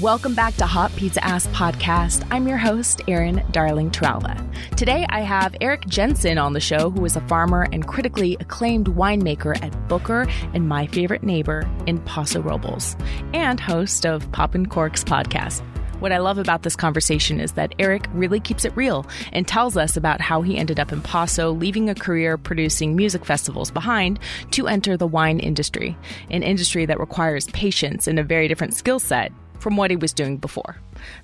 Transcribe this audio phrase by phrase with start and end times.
[0.00, 2.26] Welcome back to Hot Pizza Ass Podcast.
[2.30, 4.34] I'm your host, Erin Darling Trowla.
[4.74, 8.86] Today I have Eric Jensen on the show, who is a farmer and critically acclaimed
[8.86, 12.96] winemaker at Booker and My Favorite Neighbor in Paso Robles,
[13.34, 15.60] and host of Poppin' Corks podcast.
[16.00, 19.76] What I love about this conversation is that Eric really keeps it real and tells
[19.76, 24.18] us about how he ended up in Paso, leaving a career producing music festivals behind
[24.52, 25.94] to enter the wine industry,
[26.30, 30.12] an industry that requires patience and a very different skill set from what he was
[30.12, 30.76] doing before.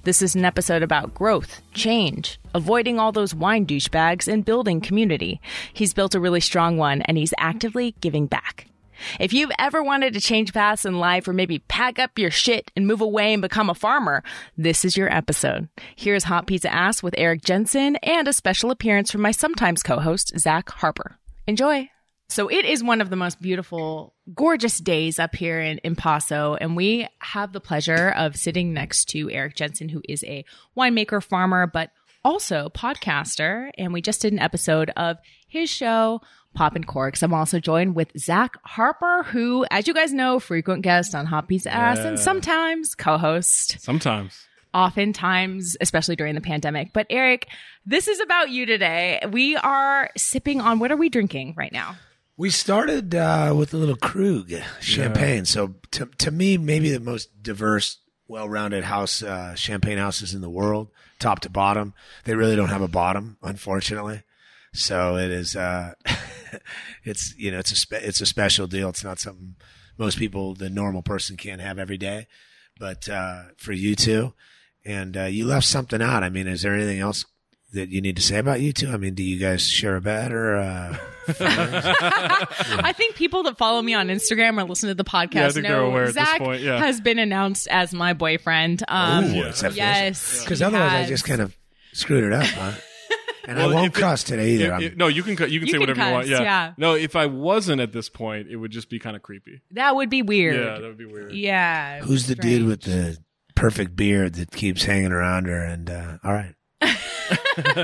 [0.05, 5.41] This is an episode about growth, change, avoiding all those wine douchebags, and building community.
[5.73, 8.69] He's built a really strong one, and he's actively giving back.
[9.21, 12.71] If you've ever wanted to change paths in life or maybe pack up your shit
[12.77, 14.23] and move away and become a farmer,
[14.57, 15.69] this is your episode.
[15.95, 20.39] Here's Hot Pizza Ass with Eric Jensen and a special appearance from my sometimes co-host,
[20.39, 21.17] Zach Harper.
[21.47, 21.91] Enjoy.
[22.29, 26.57] So it is one of the most beautiful, gorgeous days up here in, in Paso,
[26.61, 30.45] and we have the pleasure of sitting next to Eric Jensen, who is a
[30.77, 31.91] winemaker, farmer, but
[32.25, 33.71] also podcaster.
[33.79, 36.21] And we just did an episode of his show,
[36.53, 37.23] Poppin' Corks.
[37.23, 41.47] I'm also joined with Zach Harper, who, as you guys know, frequent guest on Hot
[41.47, 44.47] Pizza Ass and sometimes co-host Sometimes.
[44.75, 46.93] oftentimes, especially during the pandemic.
[46.93, 47.47] But Eric,
[47.87, 49.21] this is about you today.
[49.31, 51.97] We are sipping on what are we drinking right now?
[52.37, 55.47] We started uh, with a little Krug champagne.
[55.47, 57.99] So to to me, maybe the most diverse,
[58.29, 61.95] well-rounded house uh, champagne houses in the world, top to bottom.
[62.25, 64.23] They really don't have a bottom, unfortunately.
[64.75, 65.57] So it is.
[65.57, 65.95] Uh,
[67.05, 68.91] it's you know it's a spe- it's a special deal.
[68.91, 69.57] It's not something
[69.99, 72.27] most people, the normal person, can't have every day.
[72.79, 74.35] But uh, for you two,
[74.85, 76.23] and uh, you left something out.
[76.23, 77.25] I mean, is there anything else?
[77.73, 78.91] That you need to say about you two?
[78.91, 80.97] I mean, do you guys share a bed or uh,
[81.29, 85.51] I think people that follow me on Instagram or listen to the podcast Yeah, I
[85.51, 86.79] think they're know aware at this Zach point, yeah.
[86.79, 88.83] has been announced as my boyfriend.
[88.89, 91.57] Um, Ooh, is yes, Because he otherwise, I just kind of
[91.93, 92.73] screwed it up, huh?
[93.49, 94.75] And Well, I won't if it- today either.
[94.75, 96.27] If- if- no, you can you can You say can whatever you want.
[96.27, 96.43] Yeah.
[96.43, 96.73] yeah.
[96.79, 99.61] No, if I wasn't at this point, it would just be kind of creepy.
[99.73, 100.57] that would be weird.
[100.57, 101.33] Yeah, that would be weird.
[101.33, 102.01] Yeah.
[102.01, 103.19] who's the dude with the
[103.55, 105.61] perfect beard that keeps hanging around her?
[105.65, 106.55] And uh, all right.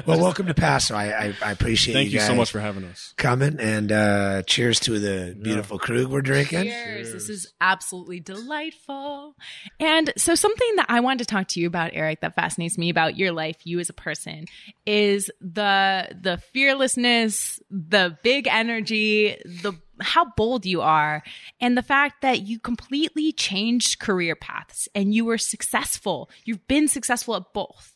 [0.06, 0.94] Well, welcome to Paso.
[0.94, 3.14] I, I, I appreciate Thank you guys so much for having us.
[3.16, 6.64] coming, and uh, cheers to the beautiful Krug we're drinking.
[6.64, 7.12] Cheers.
[7.12, 9.34] This is absolutely delightful.
[9.80, 12.90] And so, something that I wanted to talk to you about, Eric, that fascinates me
[12.90, 14.46] about your life, you as a person,
[14.86, 21.22] is the the fearlessness, the big energy, the how bold you are,
[21.60, 26.30] and the fact that you completely changed career paths and you were successful.
[26.44, 27.91] You've been successful at both.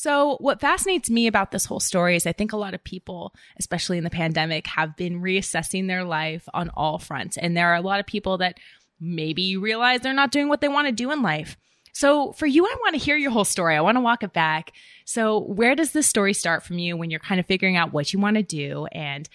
[0.00, 3.34] So, what fascinates me about this whole story is I think a lot of people,
[3.58, 7.36] especially in the pandemic, have been reassessing their life on all fronts.
[7.36, 8.58] And there are a lot of people that
[9.00, 11.56] maybe realize they're not doing what they want to do in life.
[11.92, 13.74] So, for you, I want to hear your whole story.
[13.74, 14.70] I want to walk it back.
[15.04, 18.12] So, where does this story start from you when you're kind of figuring out what
[18.12, 18.86] you want to do?
[18.92, 19.28] And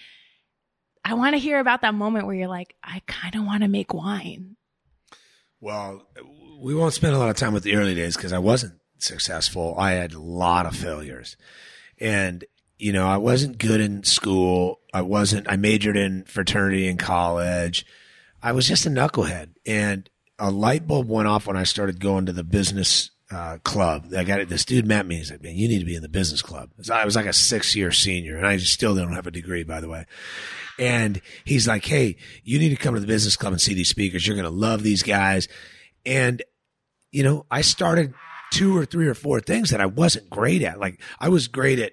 [1.04, 3.68] I want to hear about that moment where you're like, I kind of want to
[3.68, 4.56] make wine.
[5.60, 6.08] Well,
[6.58, 9.74] we won't spend a lot of time with the early days because I wasn't successful.
[9.78, 11.36] I had a lot of failures.
[12.00, 12.44] And,
[12.78, 14.80] you know, I wasn't good in school.
[14.92, 17.86] I wasn't, I majored in fraternity in college.
[18.42, 19.50] I was just a knucklehead.
[19.66, 24.12] And a light bulb went off when I started going to the business uh, club.
[24.16, 24.48] I got it.
[24.48, 25.16] This dude met me.
[25.16, 26.70] He's like, man, you need to be in the business club.
[26.90, 29.80] I was like a six year senior and I still don't have a degree, by
[29.80, 30.06] the way.
[30.78, 33.88] And he's like, Hey, you need to come to the business club and see these
[33.88, 34.26] speakers.
[34.26, 35.48] You're going to love these guys.
[36.04, 36.42] And,
[37.10, 38.14] you know, I started
[38.54, 40.78] two or three or four things that I wasn't great at.
[40.78, 41.92] Like I was great at,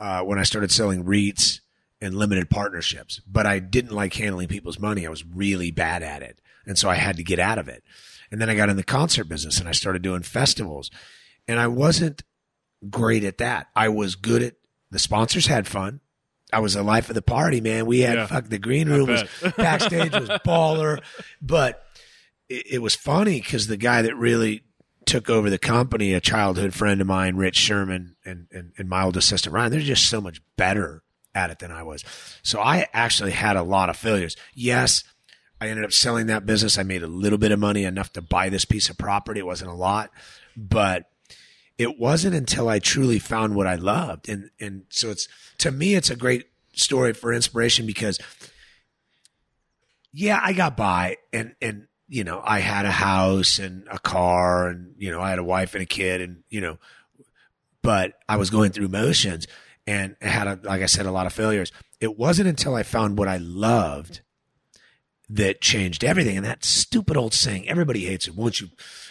[0.00, 1.60] uh, when I started selling REITs
[2.00, 5.06] and limited partnerships, but I didn't like handling people's money.
[5.06, 6.40] I was really bad at it.
[6.66, 7.82] And so I had to get out of it.
[8.30, 10.90] And then I got in the concert business and I started doing festivals
[11.48, 12.22] and I wasn't
[12.90, 13.68] great at that.
[13.74, 14.54] I was good at
[14.90, 16.00] the sponsors had fun.
[16.52, 17.86] I was the life of the party, man.
[17.86, 18.26] We had Yeah.
[18.26, 19.24] fuck the green room was
[19.56, 21.02] backstage was baller,
[21.40, 21.84] but
[22.48, 24.62] it, it was funny because the guy that really
[25.06, 29.04] took over the company, a childhood friend of mine, Rich Sherman, and, and, and my
[29.04, 31.02] old assistant Ryan, they're just so much better
[31.34, 32.04] at it than I was.
[32.42, 34.36] So I actually had a lot of failures.
[34.54, 35.04] Yes,
[35.60, 36.76] I ended up selling that business.
[36.76, 39.40] I made a little bit of money, enough to buy this piece of property.
[39.40, 40.10] It wasn't a lot,
[40.56, 41.04] but
[41.78, 44.28] it wasn't until I truly found what I loved.
[44.28, 48.18] And, and so it's, to me, it's a great story for inspiration because
[50.12, 54.68] yeah, I got by and, and, you know, I had a house and a car
[54.68, 56.78] and, you know, I had a wife and a kid and, you know,
[57.82, 59.46] but I was going through motions
[59.86, 61.72] and had, a, like I said, a lot of failures.
[62.00, 64.20] It wasn't until I found what I loved
[65.28, 66.36] that changed everything.
[66.36, 68.36] And that stupid old saying, everybody hates it.
[68.36, 68.68] Once you,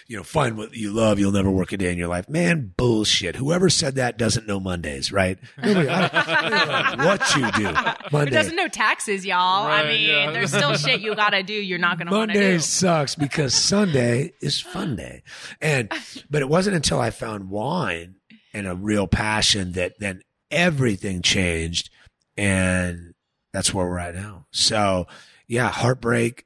[0.08, 2.30] you know, find what you love, you'll never work a day in your life.
[2.30, 3.36] Man, bullshit.
[3.36, 5.40] Whoever said that doesn't know Mondays, right?
[5.58, 6.50] Nobody, I, I
[6.88, 7.68] don't know what you do.
[7.68, 8.32] Who Monday.
[8.32, 9.66] doesn't know taxes, y'all?
[9.66, 10.32] I mean, yeah.
[10.32, 11.54] there's still shit you gotta do.
[11.54, 12.60] You're not gonna want to Monday do.
[12.60, 15.24] sucks because Sunday is fun day.
[15.60, 15.92] And
[16.30, 18.16] but it wasn't until I found wine
[18.54, 20.22] and a real passion that then
[20.52, 21.90] everything changed
[22.38, 23.14] and
[23.54, 24.46] that's where we're at now.
[24.52, 25.08] So
[25.48, 26.46] yeah, heartbreak.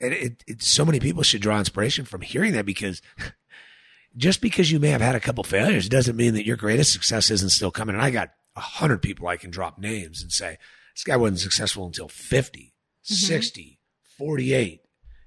[0.00, 3.02] And it, it so many people should draw inspiration from hearing that because
[4.16, 7.30] just because you may have had a couple failures doesn't mean that your greatest success
[7.30, 7.94] isn't still coming.
[7.94, 10.58] And I got a hundred people I can drop names and say,
[10.94, 12.74] this guy wasn't successful until 50,
[13.04, 13.14] mm-hmm.
[13.14, 13.78] 60,
[14.16, 14.80] 48,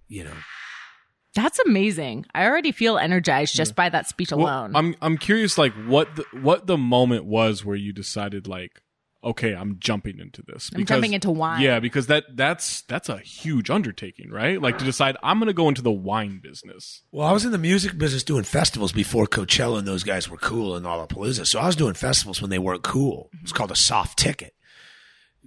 [0.08, 0.34] you know.
[1.34, 2.26] That's amazing.
[2.36, 4.76] I already feel energized just by that speech Well, alone.
[4.76, 8.82] I'm I'm curious, like what the, what the moment was where you decided, like,
[9.24, 10.72] okay, I'm jumping into this.
[10.76, 11.62] I'm jumping into wine.
[11.62, 14.62] Yeah, because that that's that's a huge undertaking, right?
[14.62, 17.04] Like to decide I'm going to go into the wine business.
[17.12, 20.38] Well, I was in the music business doing festivals before Coachella and those guys were
[20.38, 21.46] cool and all of Lollapalooza.
[21.46, 23.30] So I was doing festivals when they weren't cool.
[23.42, 24.56] It's called a soft ticket.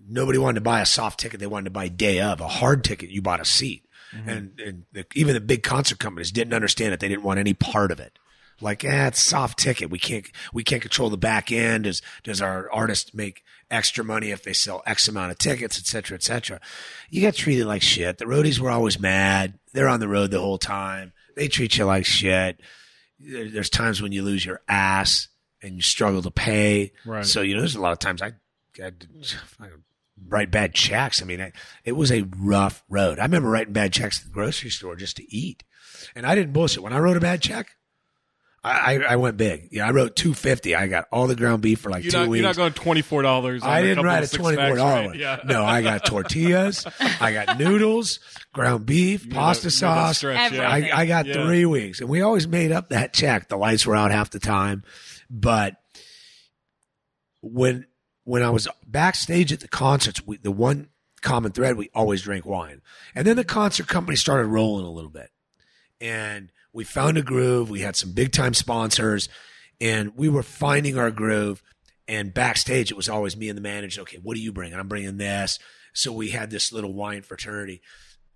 [0.07, 1.41] Nobody wanted to buy a soft ticket.
[1.41, 2.41] They wanted to buy day of.
[2.41, 3.85] A hard ticket, you bought a seat.
[4.27, 7.01] And, and the, even the big concert companies didn't understand it.
[7.01, 8.19] They didn't want any part of it.
[8.61, 9.91] Like, eh, it's soft ticket.
[9.91, 11.85] We can't, we can't control the back end.
[11.85, 15.87] Does, does our artist make extra money if they sell X amount of tickets, et
[15.87, 16.61] cetera, et cetera?
[17.11, 18.19] You get treated like shit.
[18.19, 19.59] The roadies were always mad.
[19.73, 21.13] They're on the road the whole time.
[21.37, 22.61] They treat you like shit.
[23.19, 25.29] There's times when you lose your ass
[25.63, 26.93] and you struggle to pay.
[27.07, 27.25] Right.
[27.25, 28.33] So, you know, there's a lot of times I,
[28.83, 28.93] I,
[29.61, 29.69] I
[30.29, 31.23] write bad checks.
[31.23, 31.53] I mean, I,
[31.85, 33.19] it was a rough road.
[33.19, 35.65] I remember writing bad checks at the grocery store just to eat.
[36.15, 36.83] And I didn't bullshit.
[36.83, 37.69] When I wrote a bad check,
[38.67, 39.69] I, I, went big.
[39.73, 40.75] Yeah, I wrote 250.
[40.75, 42.41] I got all the ground beef for like You're two not, weeks.
[42.41, 43.63] you're not going twenty four dollars.
[43.63, 45.19] I didn't write a twenty four dollar one.
[45.19, 45.41] Yeah.
[45.45, 46.87] No, I got tortillas,
[47.21, 48.21] I got noodles,
[48.55, 50.17] ground beef, You pasta that- sauce.
[50.17, 50.67] stretch, yeah.
[50.69, 51.45] I, I got Yeah.
[51.45, 53.49] three weeks, and we always made up that check.
[53.49, 54.83] The lights were out half the time,
[55.29, 55.77] but
[57.43, 57.87] when
[58.25, 60.89] when I was backstage at the concerts, we, the one
[61.21, 62.81] common thread we always drank wine,
[63.15, 65.29] and then the concert company started rolling a little bit,
[66.01, 67.71] and we found a groove.
[67.71, 69.31] We had some big time sponsors,
[69.81, 71.63] and we were finding our groove.
[72.07, 74.03] And backstage, it was always me and the manager.
[74.03, 74.73] Okay, what do you bring?
[74.73, 75.59] And I'm bringing this.
[75.95, 77.81] So we had this little wine fraternity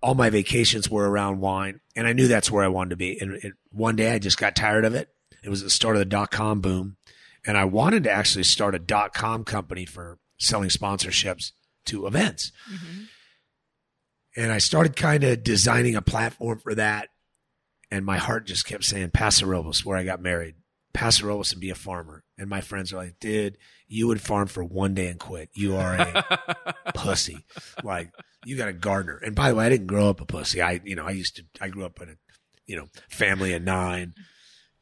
[0.01, 3.19] all my vacations were around wine, and I knew that's where I wanted to be.
[3.19, 5.09] And it, one day, I just got tired of it.
[5.43, 6.97] It was the start of the dot com boom,
[7.45, 11.51] and I wanted to actually start a dot com company for selling sponsorships
[11.85, 12.51] to events.
[12.71, 13.03] Mm-hmm.
[14.37, 17.09] And I started kind of designing a platform for that,
[17.91, 20.55] and my heart just kept saying Paso Robles, where I got married.
[20.93, 22.23] Paso Robles and be a farmer.
[22.37, 23.57] And my friends are like, dude,
[23.87, 25.49] you would farm for one day and quit.
[25.53, 27.45] You are a pussy.
[27.83, 28.11] Like
[28.45, 29.17] you got a gardener.
[29.23, 30.61] And by the way, I didn't grow up a pussy.
[30.61, 32.13] I, you know, I used to, I grew up in a,
[32.65, 34.13] you know, family of nine.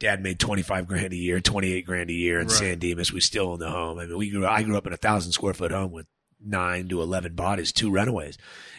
[0.00, 2.56] Dad made 25 grand a year, 28 grand a year in Right.
[2.56, 3.12] San Dimas.
[3.12, 3.98] We still own the home.
[3.98, 6.06] I mean, we grew, I grew up in a thousand square foot home with
[6.44, 8.38] nine to 11 bodies, two runaways.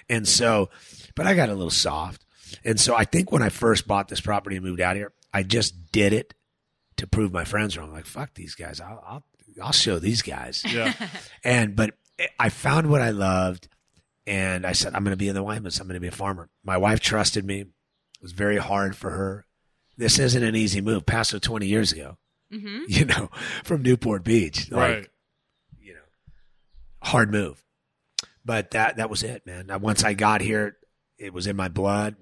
[0.10, 0.70] And so,
[1.16, 2.26] but I got a little soft.
[2.63, 5.44] And so I think when I first bought this property and moved out here, I
[5.44, 6.34] just did it
[6.98, 7.92] to prove my friends wrong.
[7.92, 8.81] Like, fuck these guys.
[8.81, 9.24] I'll, I'll,
[9.62, 10.63] I'll show these guys.
[10.72, 10.94] Yeah.
[11.44, 11.95] And but
[12.38, 13.69] I found what I loved,
[14.28, 15.80] and I said I'm going to be in the business.
[15.80, 16.50] I'm going to be a farmer.
[16.64, 17.62] My wife trusted me.
[17.62, 17.68] It
[18.21, 19.45] was very hard for her.
[19.97, 21.06] This isn't an easy move.
[21.06, 22.18] Paso 20 years ago,
[22.52, 23.30] hmm you know,
[23.64, 25.07] from Newport Beach, like right.
[25.80, 26.00] you know,
[27.02, 27.64] hard move.
[28.44, 29.68] But that that was it, man.
[29.68, 30.78] Now, Once I got here,
[31.18, 32.16] it was in my blood.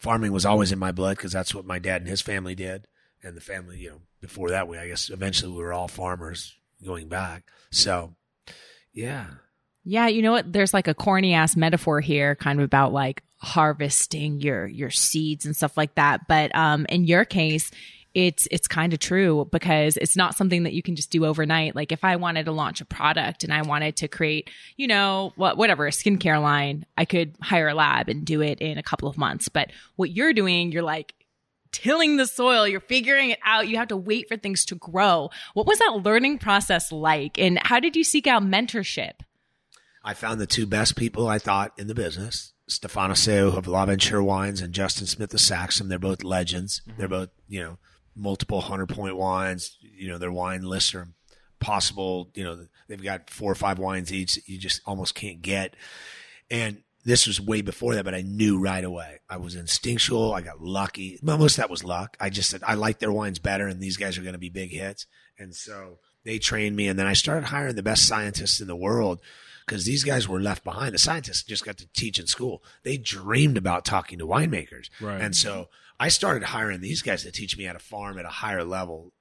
[0.00, 2.86] Farming was always in my blood because that's what my dad and his family did,
[3.22, 6.56] and the family, you know, before that, we I guess eventually we were all farmers
[6.84, 7.44] going back.
[7.70, 8.14] So,
[8.92, 9.26] yeah,
[9.84, 10.52] Yeah, you know what?
[10.52, 15.46] There's like a corny ass metaphor here, kind of about like harvesting your your seeds
[15.46, 16.26] and stuff like that.
[16.28, 17.70] But um, in your case,
[18.14, 21.76] it's it's kind of true because it's not something that you can just do overnight.
[21.76, 25.32] Like if I wanted to launch a product and I wanted to create, you know,
[25.36, 28.82] what whatever a skincare line, I could hire a lab and do it in a
[28.82, 29.48] couple of months.
[29.48, 31.14] But what you're doing, you're like
[31.72, 33.68] tilling the soil, you're figuring it out.
[33.68, 35.30] You have to wait for things to grow.
[35.54, 39.12] What was that learning process like, and how did you seek out mentorship?
[40.02, 42.54] I found the two best people I thought in the business.
[42.66, 45.88] Stephan Asseo of La L'Aventure Wines and Justin Smith of Saxum.
[45.88, 46.80] They're both legends.
[46.88, 46.98] Mm-hmm.
[46.98, 47.78] They're both, you know,
[48.20, 49.76] multiple hundred point wines.
[49.80, 51.08] You know, their wine lists are
[51.58, 52.30] possible.
[52.34, 55.74] You know, they've got four or five wines each that you just almost can't get.
[56.50, 59.20] And this was way before that, but I knew right away.
[59.28, 60.34] I was instinctual.
[60.34, 61.18] I got lucky.
[61.22, 62.16] Most of that was luck.
[62.20, 64.50] I just said, I like their wines better and these guys are going to be
[64.50, 65.06] big hits.
[65.38, 66.88] And so they trained me.
[66.88, 69.20] And then I started hiring the best scientists in the world
[69.66, 70.94] because these guys were left behind.
[70.94, 72.62] The scientists just got to teach in school.
[72.82, 74.90] They dreamed about talking to winemakers.
[75.00, 75.20] Right.
[75.20, 75.68] And so
[76.00, 79.12] I started hiring these guys to teach me how to farm at a higher level,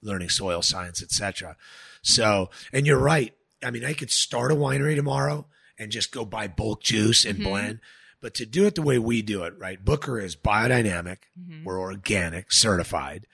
[0.00, 1.56] learning soil science, etc.
[2.00, 3.34] So, and you're right.
[3.62, 5.46] I mean, I could start a winery tomorrow
[5.80, 7.48] and just go buy bulk juice and mm-hmm.
[7.48, 7.80] blend.
[8.20, 9.84] But to do it the way we do it, right?
[9.84, 11.18] Booker is biodynamic.
[11.38, 11.64] Mm-hmm.
[11.64, 13.26] We're organic, certified.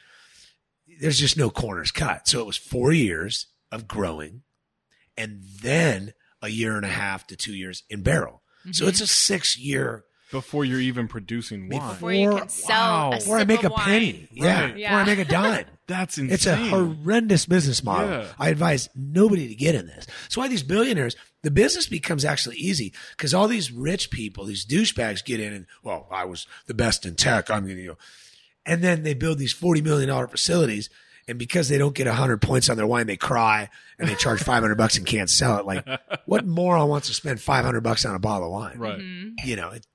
[0.98, 2.26] There's just no corners cut.
[2.26, 4.42] So it was four years of growing
[5.14, 8.42] and then a year and a half to two years in barrel.
[8.72, 9.04] So it's mm-hmm.
[9.04, 10.04] a six year
[10.34, 11.88] Before you're even producing wine.
[11.90, 13.10] Before you can sell a Wow.
[13.18, 13.84] before I sip make a wine.
[13.84, 14.28] penny.
[14.32, 14.60] Yeah.
[14.64, 14.74] Right.
[14.76, 15.64] Before I make a dime.
[15.86, 16.32] That's insane.
[16.34, 18.08] It's a horrendous business model.
[18.10, 18.26] Yeah.
[18.38, 20.06] I advise nobody to get in this.
[20.22, 24.64] That's why these billionaires, the business becomes actually easy because all these rich people, these
[24.66, 27.50] douchebags get in and, well, I was the best in tech.
[27.50, 27.98] I'm going to go.
[28.66, 30.88] And then they build these $40 million facilities.
[31.28, 34.42] And because they don't get 100 points on their wine, they cry and they charge
[34.42, 35.64] 500 bucks and can't sell it.
[35.66, 35.86] Like,
[36.26, 38.78] what moron wants to spend 500 bucks on a bottle of wine?
[38.78, 38.98] Right.
[38.98, 39.46] Mm-hmm.
[39.48, 39.86] you know, it,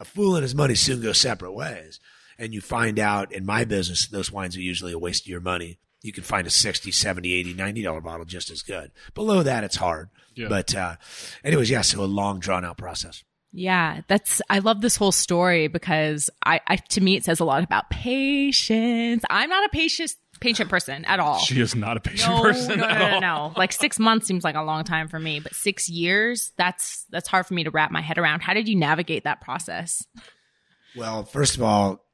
[0.00, 2.00] a fool and his money soon go separate ways.
[2.38, 5.40] And you find out in my business, those wines are usually a waste of your
[5.40, 5.78] money.
[6.02, 8.92] You can find a 60, 70, 80, 90 dollar bottle just as good.
[9.14, 10.10] Below that, it's hard.
[10.34, 10.48] Yeah.
[10.48, 10.96] But, uh,
[11.42, 13.24] anyways, yeah, so a long drawn out process.
[13.52, 17.44] Yeah, that's I love this whole story because I, I to me it says a
[17.46, 19.24] lot about patience.
[19.30, 21.38] I'm not a patient patient person at all.
[21.38, 23.20] She is not a patient no, person no, no, at no, all.
[23.20, 23.52] no.
[23.56, 27.28] Like six months seems like a long time for me, but six years that's that's
[27.28, 28.40] hard for me to wrap my head around.
[28.40, 30.06] How did you navigate that process?
[30.94, 32.04] Well, first of all,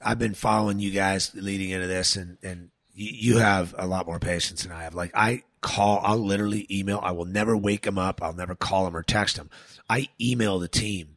[0.00, 4.06] I've been following you guys leading into this and, and you, you have a lot
[4.06, 4.94] more patience than I have.
[4.94, 7.00] Like I call, I'll literally email.
[7.02, 8.22] I will never wake them up.
[8.22, 9.50] I'll never call them or text them.
[9.88, 11.16] I email the team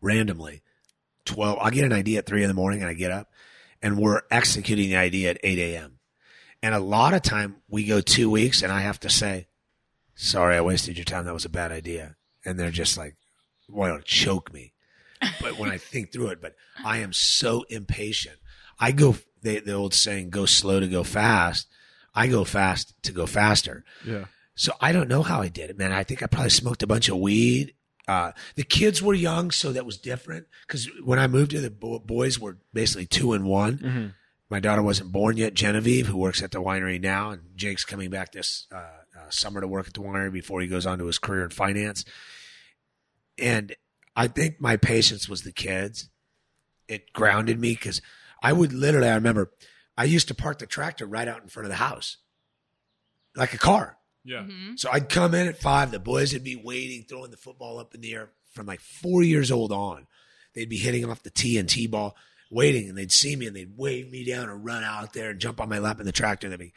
[0.00, 0.62] randomly.
[1.26, 3.30] 12, I'll get an idea at three in the morning and I get up
[3.84, 5.98] and we're executing the idea at 8 a.m.
[6.62, 9.46] And a lot of time we go two weeks and I have to say,
[10.16, 11.26] sorry, I wasted your time.
[11.26, 12.16] That was a bad idea.
[12.44, 13.16] And they're just like,
[13.68, 14.74] want to choke me
[15.40, 18.36] but when I think through it, but I am so impatient.
[18.78, 21.68] I go, the, the old saying, go slow to go fast.
[22.14, 23.84] I go fast to go faster.
[24.06, 24.26] Yeah.
[24.54, 25.92] So I don't know how I did it, man.
[25.92, 27.74] I think I probably smoked a bunch of weed.
[28.06, 30.46] Uh, the kids were young, so that was different.
[30.66, 33.78] Cause when I moved here, the bo- boys were basically two and one.
[33.78, 34.06] Mm-hmm.
[34.50, 38.10] My daughter wasn't born yet, Genevieve, who works at the winery now, and Jake's coming
[38.10, 41.06] back this uh, uh, summer to work at the winery before he goes on to
[41.06, 42.04] his career in finance.
[43.38, 43.74] And
[44.14, 46.08] I think my patience was the kids.
[46.88, 48.02] It grounded me because
[48.42, 49.50] I would literally, I remember
[49.96, 52.18] I used to park the tractor right out in front of the house,
[53.34, 53.96] like a car.
[54.24, 54.38] Yeah.
[54.38, 54.76] Mm-hmm.
[54.76, 55.90] So I'd come in at five.
[55.90, 59.22] The boys would be waiting, throwing the football up in the air from like four
[59.22, 60.06] years old on.
[60.54, 62.16] They'd be hitting off the T and T ball,
[62.50, 65.40] waiting, and they'd see me and they'd wave me down and run out there and
[65.40, 66.46] jump on my lap in the tractor.
[66.46, 66.72] And they'd be,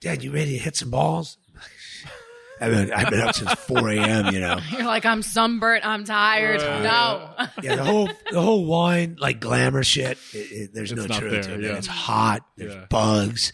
[0.00, 1.38] Dad, you ready to hit some balls?
[2.60, 4.58] I've been, I've been up since 4 a.m., you know.
[4.72, 6.62] You're like, I'm sunburnt, I'm tired.
[6.62, 6.82] Right.
[6.82, 7.30] No.
[7.62, 10.18] Yeah, the whole the whole wine like glamour shit.
[10.34, 11.60] It, it, there's It's no not truth there, to it.
[11.62, 11.76] yeah.
[11.76, 12.46] It's hot.
[12.56, 12.86] There's Yeah.
[12.90, 13.52] bugs,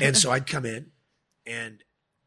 [0.00, 0.86] and so I'd come in
[1.46, 1.82] and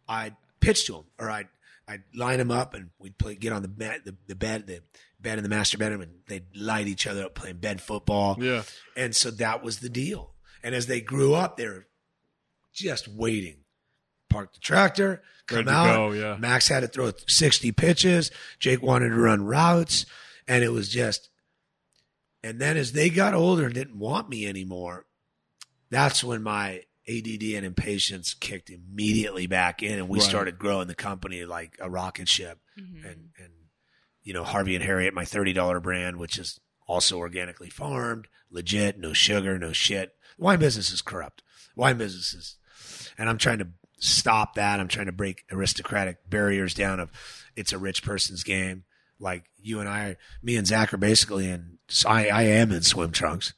[0.08, 1.48] I'd pitch to them, or I'd
[1.88, 4.82] I'd line them up, and we'd play get on the bed, the, the bed, the
[5.20, 8.38] bed in the master bedroom, and they'd light each other up playing bed football.
[8.40, 8.64] Yeah.
[8.96, 10.34] And so that was the deal.
[10.62, 11.88] And as they grew up, they were
[12.74, 13.60] just waiting.
[14.30, 15.96] Park the tractor, come out.
[15.96, 16.36] go, yeah.
[16.38, 18.32] Max had to throw 60 pitches.
[18.60, 20.06] Jake wanted to run routes.
[20.48, 21.30] And it was just,
[22.44, 25.06] and then as they got older and didn't want me anymore,
[25.90, 30.00] that's when my ADD and impatience kicked immediately back in.
[30.00, 30.28] And we Right.
[30.30, 32.60] started growing the company like a rocket ship.
[32.80, 33.06] Mm-hmm.
[33.06, 33.54] And, and,
[34.24, 39.14] you know, Harvey and Harriet, my $30 brand, which is also organically farmed, legit, no
[39.14, 40.16] sugar, no shit.
[40.38, 41.44] Wine business is corrupt.
[41.76, 42.58] Wine business is,
[43.18, 44.80] and I'm trying to stop that.
[44.80, 47.12] I'm trying to break aristocratic barriers down of
[47.56, 48.84] it's a rich person's game.
[49.20, 52.84] Like you and I, me and Zach are basically in, so I, I am in
[52.84, 53.54] swim trunks.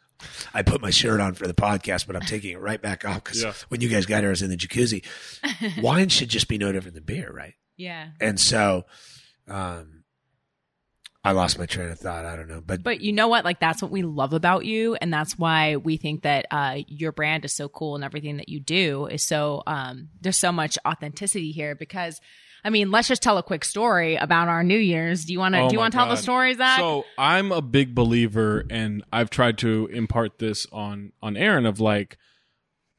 [0.53, 3.23] I put my shirt on for the podcast, but I'm taking it right back off
[3.23, 3.53] because Yeah.
[3.69, 5.03] when you guys got here, I was in the jacuzzi.
[5.81, 7.53] Wine should just be no different than beer, right?
[7.77, 8.09] Yeah.
[8.19, 8.85] And so,
[9.47, 9.98] um,
[11.23, 12.23] I lost my train of thought.
[12.23, 13.43] I don't know, but, But you know what?
[13.43, 17.11] Like that's what we love about you, and that's why we think that uh, your
[17.11, 19.61] brand is so cool and everything that you do is so.
[19.67, 22.21] Um, there's so much authenticity here because,
[22.63, 25.25] I mean, let's just tell a quick story about our New Year's.
[25.25, 25.61] Do you want to?
[25.61, 26.21] Oh do you want to tell the God.
[26.23, 31.65] story, So I'm a big believer, and I've tried to impart this on on Erin
[31.65, 32.17] of like,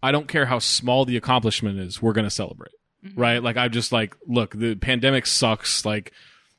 [0.02, 2.72] I don't care how small the accomplishment is, we're gonna celebrate,
[3.02, 3.18] Mm-hmm.
[3.18, 3.42] right?
[3.42, 6.12] Like I'm just like, look, the pandemic sucks, like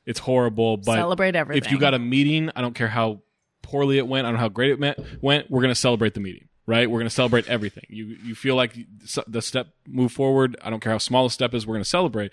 [0.06, 1.64] it's horrible, but Celebrate everything.
[1.64, 3.20] if you got a meeting, I don't care how
[3.62, 6.20] poorly it went, I don't know how great it met, went, we're gonna celebrate the
[6.20, 6.48] meeting.
[6.64, 7.86] Right, we're going to celebrate everything.
[7.88, 8.76] You you feel like
[9.26, 10.56] the step move forward.
[10.62, 11.66] I don't care how small the step is.
[11.66, 12.30] We're going to celebrate,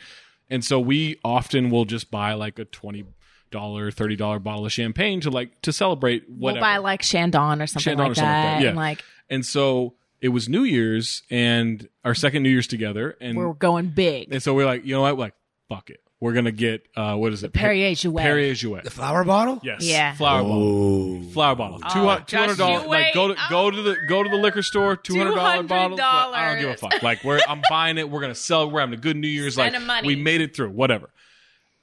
[0.52, 3.06] And so we often will just buy like a twenty
[3.50, 6.62] dollar, thirty dollar bottle of champagne to like to celebrate whatever.
[6.62, 8.54] We'll buy like Chandon or something Chandon like or something like that.
[8.58, 8.68] that, yeah.
[8.70, 13.36] And like and so it was New Year's and our second New Year's together, and
[13.36, 14.32] we're going big.
[14.32, 15.34] and so we're like, you know what, like
[15.70, 18.22] fuck it, we're gonna get uh what is it, Perrier Jouet.
[18.22, 18.84] Perrier Jouet.
[18.84, 19.60] The flower bottle?
[19.64, 20.14] Yes, Yeah.
[20.16, 21.24] flower bottle.
[21.26, 21.32] Oh.
[21.32, 21.90] Flower bottle, Oh,
[22.28, 22.86] two hundred dollars.
[22.88, 23.40] Like go to wait.
[23.50, 25.98] go to the go to the liquor store, two hundred dollar bottle.
[25.98, 27.02] Like, I don't give a fuck.
[27.02, 28.10] Like we're I'm buying it.
[28.10, 28.64] We're gonna sell.
[28.64, 28.72] it.
[28.72, 29.54] We're having a good New Year's.
[29.54, 30.08] Spending like money.
[30.08, 30.72] we made it through.
[30.72, 31.10] Whatever.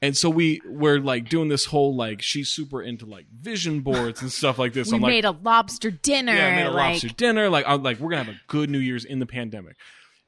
[0.02, 4.20] And so we we're like doing this whole like she's super into like vision boards
[4.20, 4.90] and stuff like this.
[4.90, 6.34] We I'm like, made a lobster dinner.
[6.34, 7.48] yeah, I made a like, lobster dinner.
[7.48, 9.76] Like I'm like we're gonna have a good New Year's in the pandemic.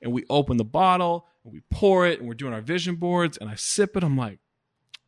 [0.01, 3.37] And we open the bottle and we pour it and we're doing our vision boards
[3.39, 4.05] and I sip it.
[4.05, 4.39] I'm like,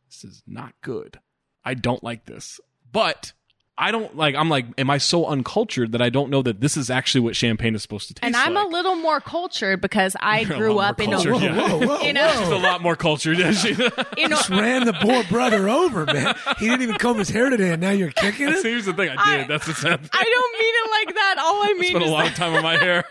[0.07, 1.19] this is not good.
[1.63, 2.59] I don't like this.
[2.91, 3.33] But
[3.77, 4.35] I don't like.
[4.35, 7.35] I'm like, am I so uncultured that I don't know that this is actually what
[7.35, 8.65] champagne is supposed to taste And I'm like?
[8.65, 11.69] a little more cultured because I You're grew up more in a cultured, yeah.
[11.69, 13.39] Whoa, whoa, You know- She's a lot more cultured.
[13.39, 13.71] Is she?
[14.17, 16.35] in a, Just ran the poor brother over, man.
[16.59, 18.63] He didn't even comb his hair today, and now you're kicking So it?
[18.65, 19.09] here's the thing.
[19.09, 19.47] I I- did.
[19.47, 20.09] That's the sad thing.
[20.13, 21.35] I don't mean it like that.
[21.39, 23.05] All I mean spent a is lot of time on my hair.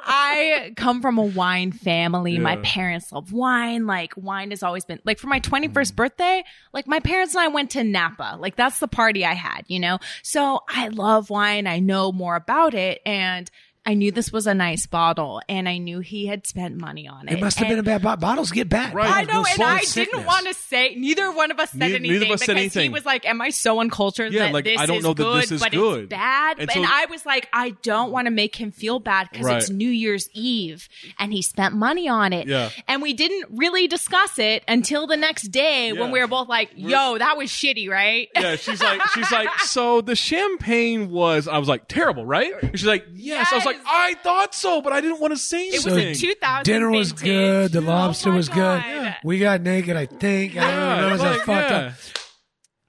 [0.00, 2.38] I come from a wine family.
[2.38, 3.86] My parents love wine.
[3.86, 5.96] Like wine has always been like for my 21st mm.
[5.96, 8.36] birthday, like my parents and I went to Napa.
[8.38, 9.98] Like that's the party I had, you know?
[10.22, 11.66] So I love wine.
[11.66, 13.50] I know more about it and
[13.86, 17.28] I knew this was a nice bottle and I knew he had spent money on
[17.28, 17.34] it.
[17.34, 18.20] It must have been a bad bottle.
[18.20, 18.92] Bottles get bad.
[18.94, 19.08] Right.
[19.08, 20.94] I know, and I with didn't want to say.
[20.96, 23.24] Neither one of us said Neither- anything neither of us because said he was like,
[23.24, 25.52] "Am I so uncultured Yeah, that like, this I don't is know that good, this
[25.52, 28.56] is but good." it's bad?" And And, I was like, "I don't want to make
[28.56, 30.88] him feel bad because it's New Year's Eve
[31.18, 32.70] and he spent money on it." Yeah.
[32.88, 36.00] and we didn't really discuss it until the next day Yeah.
[36.00, 39.48] when we were both like, "Yo, that was shitty, right?" Yeah, she's like, she's like,
[39.60, 42.52] so the champagne was, I was like, terrible, right?
[42.62, 43.48] And she's like, yes.
[43.52, 43.84] I was like, Yes.
[43.86, 46.08] I thought so, but I didn't want to say It anything.
[46.10, 47.24] was a 2000 Dinner was vintage.
[47.24, 47.72] good.
[47.72, 48.56] The Oh lobster my was good.
[48.82, 49.16] God.
[49.24, 50.56] We got naked, I think.
[50.56, 51.08] I don't yeah, know.
[51.08, 51.76] It was like, fucked yeah.
[51.78, 51.92] up.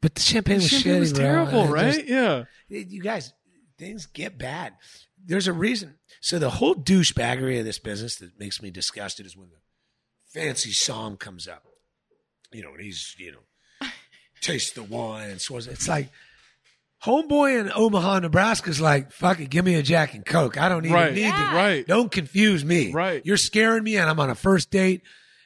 [0.01, 1.21] But the champagne The was champagne shitty, was bro.
[1.23, 1.93] terrible, It right?
[1.93, 2.43] just- yeah.
[2.69, 3.33] you guys,
[3.79, 4.73] things get bad.
[5.25, 5.95] There's a reason.
[6.21, 10.69] So the whole douchebaggery of this business that makes me disgusted is when the fancy
[10.71, 11.63] somm comes up.
[12.53, 13.87] You know, and he's, you know,
[14.41, 15.41] taste the wine and.
[15.49, 16.09] It's like
[17.05, 20.57] homeboy in Omaha, Nebraska's like, fuck it, give me a Jack and Coke.
[20.57, 21.13] I don't even Right.
[21.13, 21.49] need Yeah.
[21.51, 21.55] to.
[21.55, 21.87] Right.
[21.87, 22.91] Don't confuse me.
[22.91, 23.21] Right.
[23.25, 25.01] You're scaring me and I'm on a first date.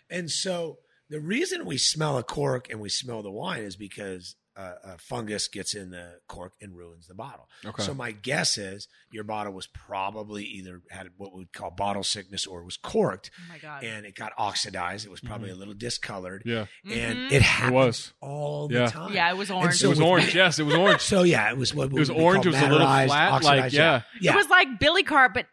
[0.10, 4.36] And so the reason we smell a cork and we smell the wine is because
[4.62, 7.47] uh, a fungus gets in the cork and ruins the bottle.
[7.65, 7.82] Okay.
[7.84, 12.04] So my guess is your bottle was probably either had what we would call bottle
[12.04, 13.84] sickness or it was corked Oh my god.
[13.84, 15.06] and it got oxidized.
[15.06, 16.43] It was probably a little discolored.
[16.45, 16.65] Yeah.
[16.86, 17.32] And Mhm.
[17.32, 18.13] it happens was.
[18.21, 18.86] all Yeah.
[18.86, 19.13] the time.
[19.13, 19.78] Yeah, it was orange.
[19.80, 20.36] so it was with- orange.
[20.36, 21.02] Yes, it was orange.
[21.02, 22.45] So yeah, it was what It was would orange.
[22.45, 24.02] It was a little maderized, flat, like, oxidized, yeah.
[24.21, 24.34] yeah.
[24.34, 25.47] It was like Billecart, but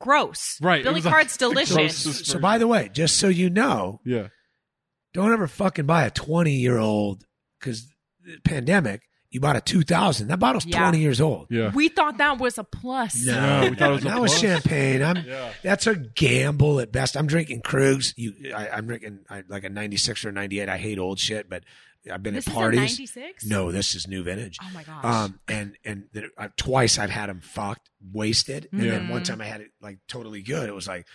[0.00, 0.58] gross.
[0.60, 2.26] Right, Billecart was like Cart's delicious.
[2.26, 4.28] so by the way, just so you know, Yeah.
[5.12, 7.24] don't ever fucking buy a 20 year old
[7.58, 7.86] because
[8.44, 10.28] pandemic, you bought a 2000.
[10.28, 10.78] That bottle's Yeah.
[10.80, 11.46] 20 years old.
[11.50, 11.70] Yeah.
[11.72, 13.24] We thought that was a plus.
[13.24, 15.02] No, Yeah, we thought it was a that was champagne.
[15.02, 15.52] I'm Yeah.
[15.62, 17.16] that's a gamble at best.
[17.16, 18.12] I'm drinking Krugs.
[18.16, 20.68] You, I, I'm drinking I, like a 96 or 98.
[20.68, 21.62] I hate old shit, but
[22.10, 22.80] I've been This at is a parties.
[22.80, 23.44] 96?
[23.46, 24.56] No, this is new vintage.
[24.62, 25.04] Oh my gosh.
[25.04, 29.10] Um, and and there, uh, twice I've had them fucked, wasted, and then Mhm.
[29.10, 30.68] one time I had it like totally good.
[30.68, 31.06] It was like,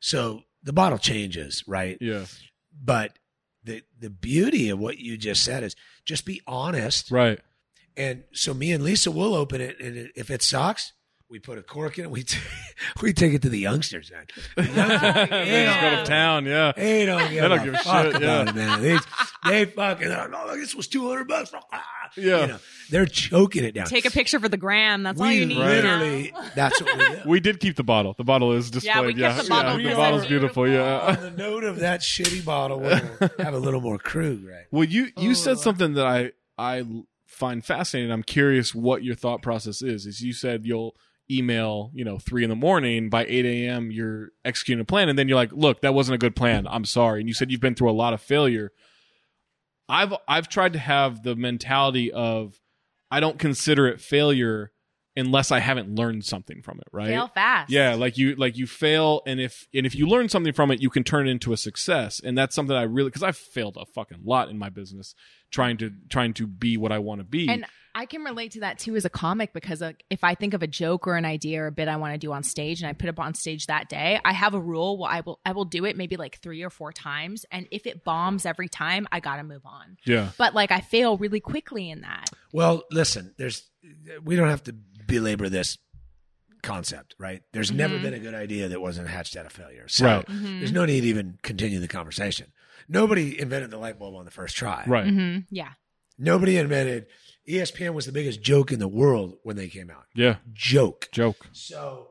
[0.00, 1.96] so the bottle changes, right?
[2.00, 2.24] Yeah.
[2.84, 3.16] But
[3.64, 7.10] the the beauty of what you just said is just be honest.
[7.10, 7.40] Right.
[7.96, 10.92] And so me and Lisa will open it, and if it sucks,
[11.32, 12.10] we put a cork in it.
[12.10, 12.38] We t-
[13.02, 14.10] we take it to the youngsters.
[14.12, 14.26] Man.
[14.54, 16.44] The youngsters, they Let's go to town.
[16.44, 16.72] Yeah.
[16.76, 18.50] They don't give, They don't a, give a fuck shit, about yeah.
[18.50, 18.82] it, man.
[18.82, 18.98] They,
[19.48, 21.52] they fucking, they're like, oh, this was 200 bucks.
[21.72, 21.82] Ah.
[22.16, 22.40] Yeah.
[22.42, 22.58] You know,
[22.90, 23.86] they're choking it down.
[23.86, 25.02] Take a picture for the gram.
[25.02, 25.56] That's all you need.
[25.56, 27.20] literally, that's what we do.
[27.26, 28.14] We did keep the bottle.
[28.18, 28.94] The bottle is displayed.
[28.94, 30.64] Yeah, we kept the bottle the because bottle's it's beautiful.
[30.64, 31.16] On Yeah.
[31.16, 32.96] the note of that shitty bottle, we'll
[33.38, 34.66] have a little more Krug, right?
[34.70, 35.34] Well, you you Oh.
[35.34, 36.84] said something that I I
[37.26, 38.12] find fascinating.
[38.12, 40.04] I'm curious what your thought process is.
[40.04, 40.94] Is you said you'll
[41.32, 43.90] email you know three in the morning by 8 a.m.
[43.90, 46.66] You're executing a plan, and then you're like, look, that wasn't a good plan.
[46.68, 47.20] I'm sorry.
[47.20, 48.72] And you said you've been through a lot of failure.
[49.88, 52.58] I've I've tried to have the mentality of
[53.10, 54.72] I don't consider it failure
[55.16, 56.88] unless I haven't learned something from it.
[56.92, 57.08] Right?
[57.08, 57.70] Fail fast.
[57.70, 60.80] Yeah, like you like you fail, and if and if you learn something from it,
[60.80, 63.76] you can turn it into a success, and that's something I really because I've failed
[63.80, 65.14] a fucking lot in my business
[65.50, 67.48] trying to trying to be what I want to be.
[67.48, 70.54] And I can relate to that too as a comic because uh, if I think
[70.54, 72.80] of a joke or an idea or a bit I want to do on stage
[72.80, 75.20] and I put it up on stage that day, I have a rule where I
[75.20, 78.46] will I will do it maybe like three or four times, and if it bombs
[78.46, 79.98] every time, I gotta move on.
[80.06, 82.30] yeah, But like I fail really quickly in that.
[82.52, 83.68] Well, listen, there's,
[84.24, 84.72] we don't have to
[85.06, 85.78] belabor this
[86.62, 87.42] concept, right?
[87.52, 88.02] There's never Mhm.
[88.02, 89.88] been a good idea that wasn't hatched out of failure.
[89.88, 90.26] So Right.
[90.26, 90.58] Mhm.
[90.60, 92.52] there's no need to even continue the conversation.
[92.88, 94.82] nobody invented the light bulb on the first try.
[94.88, 95.06] Right.
[95.06, 95.72] hmm Yeah.
[96.18, 97.06] Nobody invented.
[97.48, 100.04] ESPN was the biggest joke in the world when they came out.
[100.16, 100.38] Yeah.
[100.52, 101.08] Joke.
[101.12, 101.46] Joke.
[101.52, 102.10] So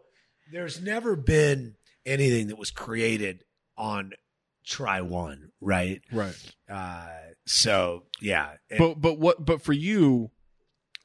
[0.52, 1.76] there's never been
[2.06, 3.44] anything that was created
[3.78, 4.14] on
[4.66, 6.02] try one, right?
[6.10, 6.36] Right.
[6.70, 7.10] Uh,
[7.46, 10.32] so yeah, It- But but what but for you,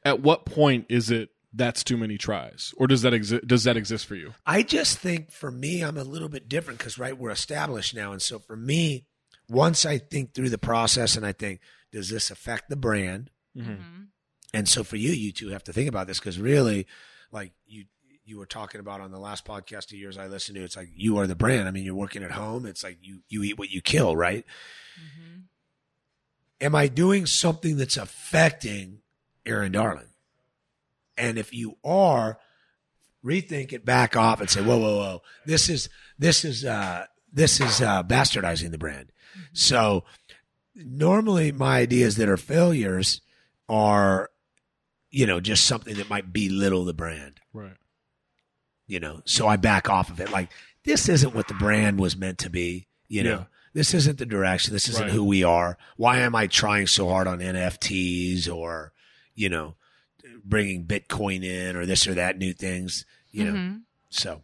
[0.04, 3.46] at what point is it that's too many tries, or does that exist?
[3.46, 4.34] Does that exist for you?
[4.44, 8.12] I just think for me, I'm a little bit different because right, we're established now,
[8.12, 9.06] and so for me,
[9.48, 11.60] once I think through the process and I think,
[11.92, 13.30] does this affect the brand?
[13.56, 13.72] Mm-hmm.
[13.72, 14.02] hmm
[14.52, 16.86] And so for you, you two have to think about this because really,
[17.32, 17.84] like you
[18.24, 20.88] you were talking about on the last podcast of yours I listened to, it's like
[20.92, 21.68] you are the brand.
[21.68, 22.66] I mean, you're working at home.
[22.66, 24.44] It's like you you eat what you kill, right?
[24.96, 25.40] hmm
[26.60, 29.00] Am I doing something that's affecting
[29.44, 30.08] Erin Darling?
[31.18, 32.38] And if you are,
[33.24, 35.22] rethink it back off and say, whoa, whoa, whoa.
[35.44, 39.10] This is this is uh this is uh bastardizing the brand.
[39.52, 40.04] So
[40.74, 43.20] normally my ideas that are failures
[43.68, 44.30] are,
[45.10, 47.40] you know, just something that might belittle the brand.
[47.52, 47.76] Right.
[48.86, 50.30] You know, so I back off of it.
[50.30, 50.50] Like
[50.84, 52.86] this isn't what the brand was meant to be.
[53.08, 53.44] You know, Yeah.
[53.72, 54.72] this isn't the direction.
[54.72, 55.12] This isn't Right.
[55.12, 55.76] who we are.
[55.96, 58.92] Why am I trying so hard on NFTs or,
[59.34, 59.76] you know,
[60.48, 63.04] bringing Bitcoin in or this or that new things?
[63.30, 63.82] You know, Mhm.
[64.10, 64.42] so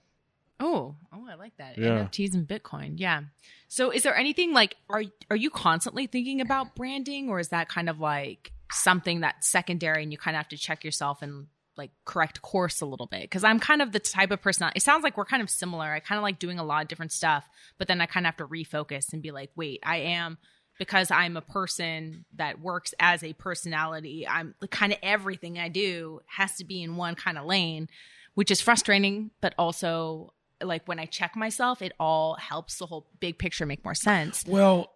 [0.65, 1.77] Oh, oh, I like that.
[1.77, 2.05] Yeah.
[2.05, 2.95] NFTs and Bitcoin.
[2.97, 3.23] Yeah.
[3.67, 7.69] So, is there anything like are are you constantly thinking about branding, or is that
[7.69, 11.49] kind of like something that's secondary, and you kind of have to check yourself and
[11.77, 13.23] like correct course a little bit?
[13.23, 14.71] Because I'm kind of the type of person.
[14.77, 15.87] It sounds like we're kind of similar.
[15.87, 17.45] I kind of like doing a lot of different stuff,
[17.77, 20.39] but then I kind of have to refocus and be like, wait, I am
[20.79, 24.27] because I'm a person that works as a personality.
[24.27, 27.89] I'm kind of everything I do has to be in one kind of lane,
[28.35, 30.33] which is frustrating, but also
[30.63, 34.45] like when I check myself, it all helps the whole big picture make more sense.
[34.47, 34.93] Well,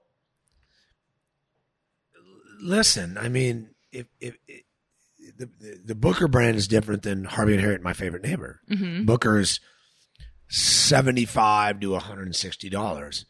[2.61, 4.63] listen, I mean, if, if, if
[5.37, 8.61] the, the the Booker brand is different than Harvey and Harriet, my favorite neighbor.
[8.69, 9.61] hmm Booker's
[10.49, 13.27] seventy five to one hundred and sixty dollars,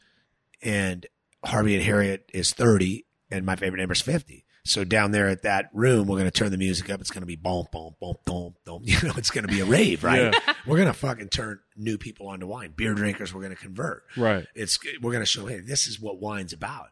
[0.62, 1.06] and
[1.46, 4.44] Harvey and Harriet is thirty, and my favorite number is fifty.
[4.64, 7.00] So down there at that room, we're gonna turn the music up.
[7.00, 8.82] It's gonna be boom, boom, boom, boom, boom.
[8.84, 10.34] You know, it's gonna be a rave, right?
[10.66, 12.72] We're gonna fucking turn new people onto wine.
[12.76, 14.44] Beer drinkers, we're gonna convert Right.
[14.56, 16.88] it's we're going to show hey this is what wine's about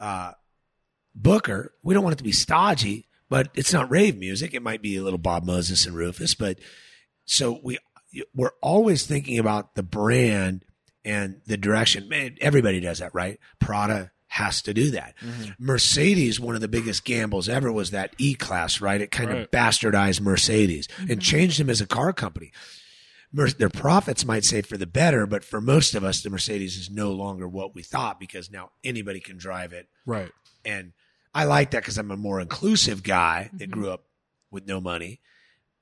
[0.00, 0.32] uh
[1.14, 4.82] booker we don't want it to be stodgy but it's not rave music it might
[4.82, 6.58] be a little bob moses and rufus but
[7.24, 7.78] so we
[8.34, 10.64] we're always thinking about the brand
[11.08, 15.14] and the direction man everybody does that right prada has to do that
[15.58, 19.40] mercedes one of the biggest gambles ever was that e-class right it kind Right.
[19.42, 22.52] of bastardized mercedes and changed them as a car company
[23.32, 26.78] Mer- their profits might say for the better, but for most of us, the Mercedes
[26.78, 29.86] is no longer what we thought because now anybody can drive it.
[30.06, 30.32] Right.
[30.64, 30.94] And
[31.34, 33.72] I like that because I'm a more inclusive guy that Mhm.
[33.72, 34.04] grew up
[34.50, 35.20] with no money.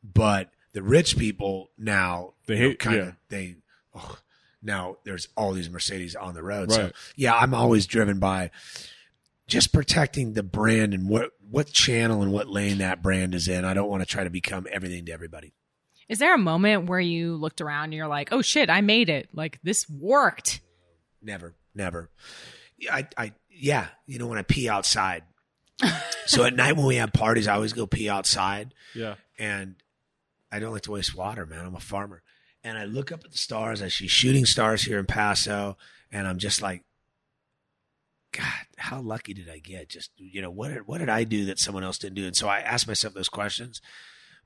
[0.02, 3.02] But the rich people now, They you know, hate- kind yeah.
[3.04, 3.56] of, they,
[3.94, 4.18] oh,
[4.62, 6.72] now there's all these Mercedes on the road.
[6.72, 8.50] So yeah, I'm always driven by
[9.46, 13.64] just protecting the brand and what, what channel and what lane that brand is in.
[13.64, 15.52] I don't want to try to become everything to everybody.
[16.08, 19.08] Is there a moment where you looked around and you're like, oh shit, I made
[19.08, 19.28] it?
[19.32, 20.60] Like this worked.
[21.22, 22.10] Never, never.
[22.90, 25.22] I, I, yeah, you know, when I pee outside.
[26.26, 29.14] so at night when we have parties, I always go pee outside, Yeah.
[29.38, 29.74] and
[30.50, 31.66] I don't like to waste water, man.
[31.66, 32.22] I'm a farmer,
[32.66, 33.80] and I look up at the stars.
[33.80, 35.76] I see shooting stars here in Paso,
[36.10, 36.82] and I'm just like,
[38.32, 39.88] God, how lucky did I get?
[39.88, 42.26] Just you know, what did, what did I do that someone else didn't do?
[42.26, 43.80] And so I ask myself those questions,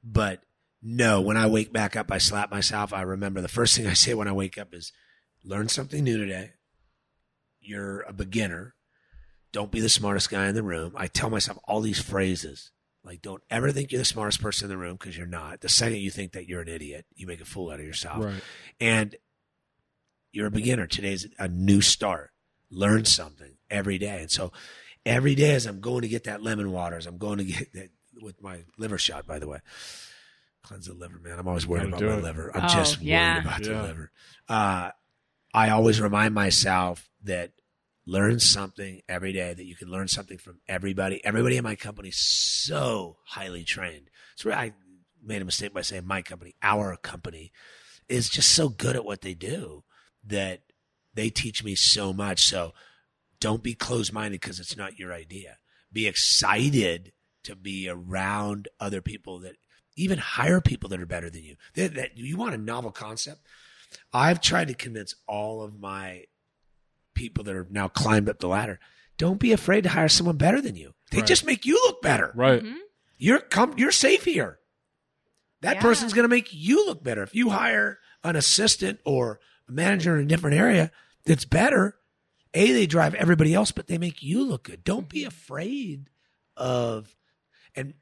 [0.04, 0.42] but
[0.82, 2.92] no, when I wake back up, I slap myself.
[2.92, 4.92] I remember the first thing I say when I wake up is,
[5.42, 6.52] learn something new today.
[7.58, 8.74] You're a beginner.
[9.52, 10.92] Don't be the smartest guy in the room.
[10.94, 12.70] I tell myself all these phrases.
[13.02, 15.60] Like, don't ever think you're the smartest person in the room because you're not.
[15.62, 18.22] The second you think that you're an idiot, you make a fool out of yourself.
[18.24, 18.42] Right.
[18.78, 19.16] And
[20.32, 20.86] you're a beginner.
[20.86, 22.30] Today's a new start.
[22.70, 24.20] Learn something every day.
[24.20, 24.52] And so
[25.06, 27.72] every day as I'm going to get that lemon water, as I'm going to get
[27.72, 27.88] that
[28.20, 29.58] with my liver shot, by the way.
[30.62, 31.38] Cleanse the liver, man.
[31.38, 32.22] I'm always worried about my it.
[32.22, 32.54] liver.
[32.54, 33.36] I'm Oh, just yeah.
[33.36, 33.72] worried about Yeah.
[33.72, 34.10] the liver.
[34.46, 34.90] Uh,
[35.54, 37.52] I always remind myself that
[38.10, 41.24] learn something every day, that you can learn something from everybody.
[41.24, 44.10] Everybody in my company is so highly trained.
[44.34, 44.72] So I
[45.22, 47.52] made a mistake by saying my company, our company
[48.08, 49.84] is just so good at what they do
[50.26, 50.62] that
[51.14, 52.44] they teach me so much.
[52.44, 52.72] So
[53.38, 55.58] don't be closed minded because it's not your idea.
[55.92, 57.12] Be excited
[57.44, 59.54] to be around other people that
[59.96, 61.54] even hire people that are better than you.
[61.74, 63.46] That, that you want a novel concept.
[64.12, 66.24] I've tried to convince all of my
[67.20, 68.80] people that are now climbed up the ladder.
[69.18, 70.94] don't be afraid to hire someone better than you.
[71.10, 71.26] They Right.
[71.26, 72.32] just make you look better.
[72.34, 72.62] Right.
[72.62, 72.78] Mhm.
[73.18, 74.58] You're come you're safe here.
[75.60, 75.82] That Yeah.
[75.82, 77.22] person's going to make you look better.
[77.22, 80.90] If you hire an assistant or a manager in a different area
[81.26, 81.98] that's better,
[82.54, 84.84] A, they drive everybody else, but they make you look good.
[84.84, 86.08] Don't be afraid
[86.56, 87.14] of
[87.76, 87.92] and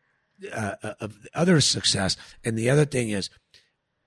[0.52, 2.16] uh, uh, of other success.
[2.44, 3.28] And the other thing is,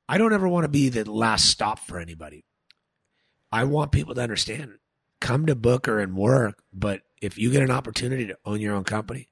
[0.07, 2.45] I don't ever want to be the last stop for anybody.
[3.51, 4.77] I want people to understand.
[5.21, 8.83] Come to Booker and work, but if you get an opportunity to own your own
[8.83, 9.29] company,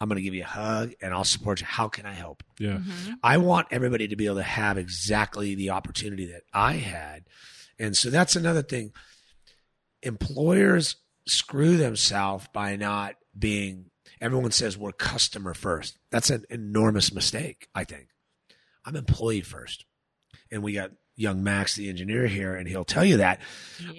[0.00, 1.66] I'm going to give you a hug and I'll support you.
[1.66, 2.42] How can I help?
[2.58, 2.78] Yeah.
[2.78, 3.14] Mhm.
[3.22, 7.24] I want everybody to be able to have exactly the opportunity that I had.
[7.78, 8.92] And so that's another thing.
[10.02, 13.86] Employers screw themselves by not being,
[14.20, 15.98] everyone says we're customer first.
[16.10, 18.08] That's an enormous mistake, I think.
[18.84, 19.84] I'm employee first.
[20.50, 23.40] And we got young Max, the engineer here, and he'll tell you that.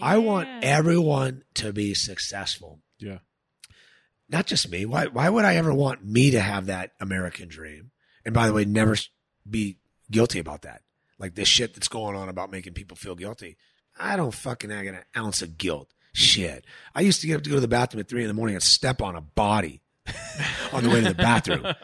[0.02, 3.20] I want everyone to be successful Yeah.
[4.30, 4.86] not just me.
[4.86, 7.92] Why why would I ever want me to have that American dream?
[8.26, 8.96] And by the way, never
[9.50, 9.78] be
[10.10, 10.82] guilty about that.
[11.20, 13.58] Like this shit that's going on about making people feel guilty.
[14.00, 15.94] I don't fucking have an ounce of guilt.
[16.14, 16.66] Shit.
[16.96, 18.56] I used to get up to go to the bathroom at three in the morning
[18.56, 19.82] and step on a body
[20.74, 21.66] on the way to the bathroom.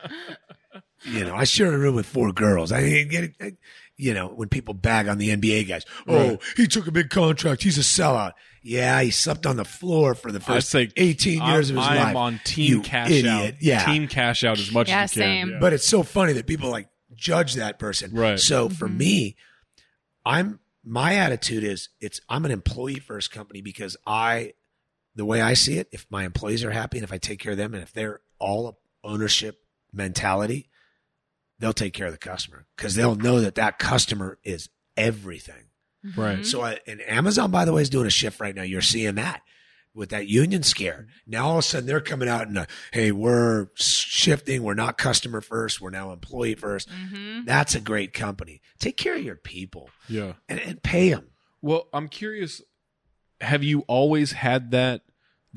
[1.03, 2.71] You know, I shared a room with four girls.
[2.71, 3.33] I didn't get it.
[3.39, 3.57] I-
[3.99, 6.39] You know, when people bag on the NBA guys, oh, Right.
[6.55, 7.63] he took a big contract.
[7.63, 8.33] He's a sellout.
[8.61, 11.95] Yeah, he slept on the floor for the first say 18 years of his I
[11.95, 12.07] life.
[12.09, 13.25] am on team You cash idiot.
[13.25, 13.53] out.
[13.61, 13.85] Yeah.
[13.85, 15.47] Team cash out as much Yeah, as you can.
[15.47, 15.53] same.
[15.53, 15.59] Yeah.
[15.59, 18.11] But it's so funny that people like judge that person.
[18.13, 18.39] Right.
[18.39, 18.97] So for Mhm.
[18.97, 19.35] me,
[20.25, 24.53] I'm my attitude is it's I'm an employee first company because I
[25.15, 27.53] the way I see it, if my employees are happy and if I take care
[27.53, 30.69] of them and if they're all ownership mentality,
[31.59, 35.63] they'll take care of the customer because they'll know that that customer is everything.
[36.15, 36.45] Right.
[36.45, 38.61] So, I, and Amazon, by the way, is doing a shift right now.
[38.63, 39.41] You're seeing that
[39.93, 41.07] with that union scare.
[41.25, 44.61] Now, all of a sudden, they're coming out and, uh, hey, we're shifting.
[44.63, 45.81] We're not customer first.
[45.81, 47.45] We're now employee 1st Mhm.
[47.45, 48.61] That's a great company.
[48.79, 50.33] Take care of your people yeah.
[50.47, 51.27] and, and pay them.
[51.61, 52.61] Well, I'm curious.
[53.41, 55.01] Have you always had that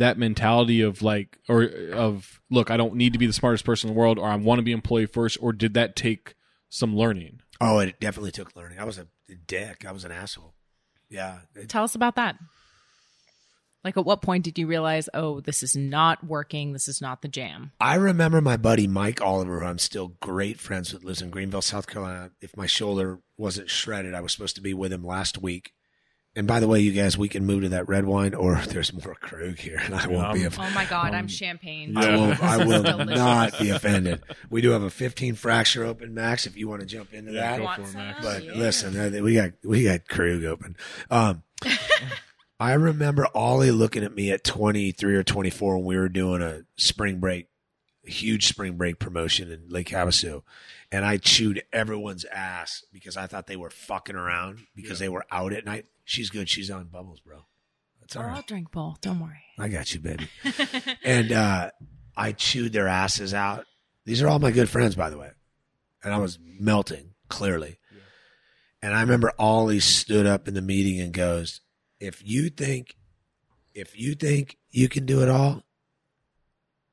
[0.00, 1.62] that mentality of like, or
[1.94, 4.34] of look, I don't need to be the smartest person in the world, or I
[4.36, 6.34] want to be employee first, or did that take
[6.68, 7.40] some learning?
[7.60, 8.78] Oh, it definitely took learning.
[8.78, 9.06] I was a
[9.46, 9.84] dick.
[9.86, 10.54] I was an asshole.
[11.08, 11.38] Yeah.
[11.54, 12.36] It- Tell us about that.
[13.82, 16.74] Like, at what point did you realize, oh, this is not working?
[16.74, 17.72] This is not the jam?
[17.80, 21.62] I remember my buddy Mike Oliver, who I'm still great friends with, lives in Greenville,
[21.62, 22.30] South Carolina.
[22.42, 25.72] If my shoulder wasn't shredded, I was supposed to be with him last week.
[26.36, 28.92] And by the way, you guys, we can move to that red wine, or there's
[28.92, 30.40] more Krug here, and I won't be.
[30.40, 31.96] Yeah, Aff- Oh my God, Um, I'm champagne.
[31.96, 32.34] I will.
[32.40, 34.22] I will not be offended.
[34.48, 36.46] We do have a 15 fracture open, Max.
[36.46, 37.94] If you want to jump into Yeah, that, go for it.
[37.94, 38.24] Max.
[38.24, 38.52] but Yeah.
[38.54, 40.76] listen, uh, we got we got Krug open.
[41.10, 41.42] Um,
[42.60, 46.60] I remember Ollie looking at me at 23 or 24 when we were doing a
[46.76, 47.48] spring break,
[48.06, 50.42] a huge spring break promotion in Lake Havasu,
[50.92, 55.24] and I chewed everyone's ass because I thought they were fucking around because they were
[55.30, 55.86] out at night.
[56.04, 56.48] She's good.
[56.48, 57.44] She's on bubbles, bro.
[58.00, 58.28] That's all Oh.
[58.36, 59.00] I'll drink both.
[59.00, 59.42] Don't worry.
[59.58, 60.28] I got you, baby.
[61.04, 61.70] and uh,
[62.16, 63.66] I chewed their asses out.
[64.04, 65.30] These are all my good friends, by the way.
[66.02, 67.78] And I was melting, clearly.
[68.82, 71.60] And I remember Ollie stood up in the meeting and goes,
[72.00, 72.96] If you think,
[73.74, 75.62] if you think you can do it all,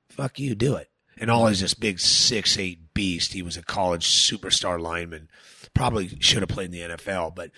[0.10, 0.89] fuck you, do it.
[1.17, 3.33] And Ollie's this big six eight beast.
[3.33, 5.29] He was a college superstar lineman.
[5.75, 7.51] Probably should have played in the NFL, but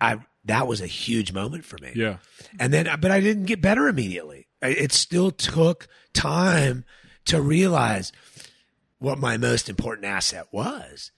[0.00, 1.92] I that was a huge moment for me.
[1.94, 2.16] Yeah.
[2.58, 4.48] And then, but I didn't get better immediately.
[4.60, 6.84] It still took time
[7.26, 8.12] to realize
[8.98, 11.12] what my most important asset was.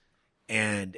[0.49, 0.97] And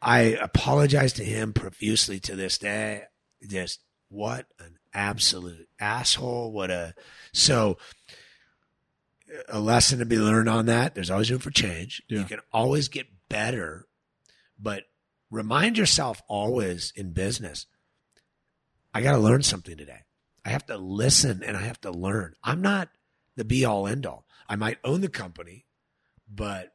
[0.00, 3.02] I apologize to him profusely to this day.
[3.46, 6.52] Just what an absolute asshole.
[6.52, 6.94] What a,
[7.32, 7.78] so
[9.48, 10.94] a lesson to be learned on that.
[10.94, 12.02] There's always room for change.
[12.08, 13.86] You can always get better,
[14.58, 14.84] but
[15.30, 17.66] remind yourself always in business
[18.94, 20.02] I got to learn something today.
[20.44, 22.34] I have to listen and I have to learn.
[22.44, 22.88] I'm not
[23.36, 24.24] the be all end all.
[24.48, 25.66] I might own the company,
[26.32, 26.72] but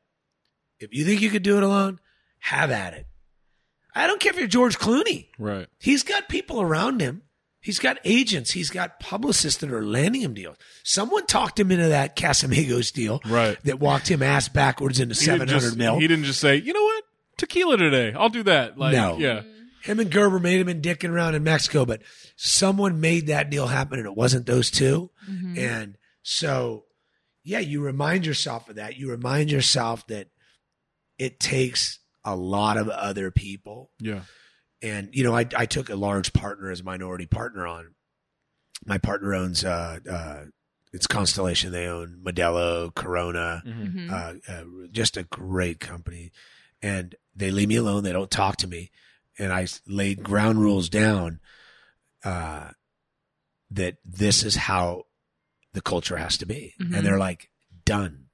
[0.79, 1.99] if you think you could do it alone,
[2.39, 3.07] have at it.
[3.95, 5.29] I don't care if you're George Clooney.
[5.37, 5.67] Right.
[5.79, 7.21] He's got people around him.
[7.61, 8.51] He's got agents.
[8.51, 10.55] He's got publicists that are landing him deals.
[10.83, 13.57] Someone talked him into that Casamigos deal Right.
[13.65, 15.99] that walked him ass backwards into 700 mil.
[15.99, 17.03] He didn't just say, you know what,
[17.37, 18.13] tequila today.
[18.13, 18.77] I'll do that.
[18.77, 19.17] Like, No.
[19.17, 19.41] yeah.
[19.83, 22.01] him and Gerber made him in dicking around in Mexico, but
[22.35, 25.57] someone made that deal happen and it wasn't those 2 Mhm.
[25.57, 26.85] And so,
[27.43, 28.97] yeah, you remind yourself of that.
[28.97, 30.27] You remind yourself that
[31.17, 33.91] it takes a lot of other people.
[33.99, 34.21] Yeah.
[34.81, 37.95] And, you know, I, I took a large partner as a minority partner on.
[38.85, 40.45] my partner owns uh, uh,
[40.93, 41.71] it's Constellation.
[41.73, 43.93] They own Modelo, Corona, Mhm.
[43.93, 44.09] Mhm.
[44.09, 46.31] uh, uh, just a great company.
[46.81, 48.03] And they leave me alone.
[48.03, 48.89] They don't talk to me.
[49.37, 51.39] And I laid ground rules down
[52.23, 52.71] uh,
[53.71, 55.05] that this is how
[55.73, 56.73] the culture has to be.
[56.79, 56.95] Mhm.
[56.97, 57.49] And they're like,
[57.85, 58.27] done.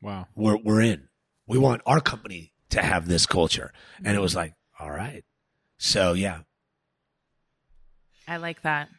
[0.00, 0.28] Wow.
[0.34, 1.08] We're we're in.
[1.46, 3.72] We want our company to have this culture.
[4.04, 5.24] And it was like, all right.
[5.80, 6.40] So yeah,
[8.28, 8.90] I like that.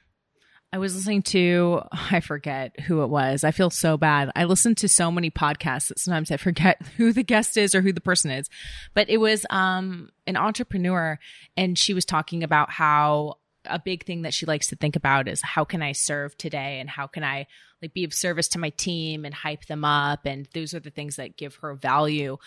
[0.74, 3.44] I was listening to, I forget who it was.
[3.44, 4.32] I feel so bad.
[4.36, 7.82] I listen to so many podcasts that sometimes I forget who the guest is or
[7.82, 8.50] who the person is.
[8.96, 11.20] But it was um, an entrepreneur,
[11.56, 15.28] and she was talking about how a big thing that she likes to think about
[15.28, 17.46] is how can I serve today and how can I
[17.80, 20.26] like be of service to my team and hype them up.
[20.26, 22.38] And those are the things that give her value.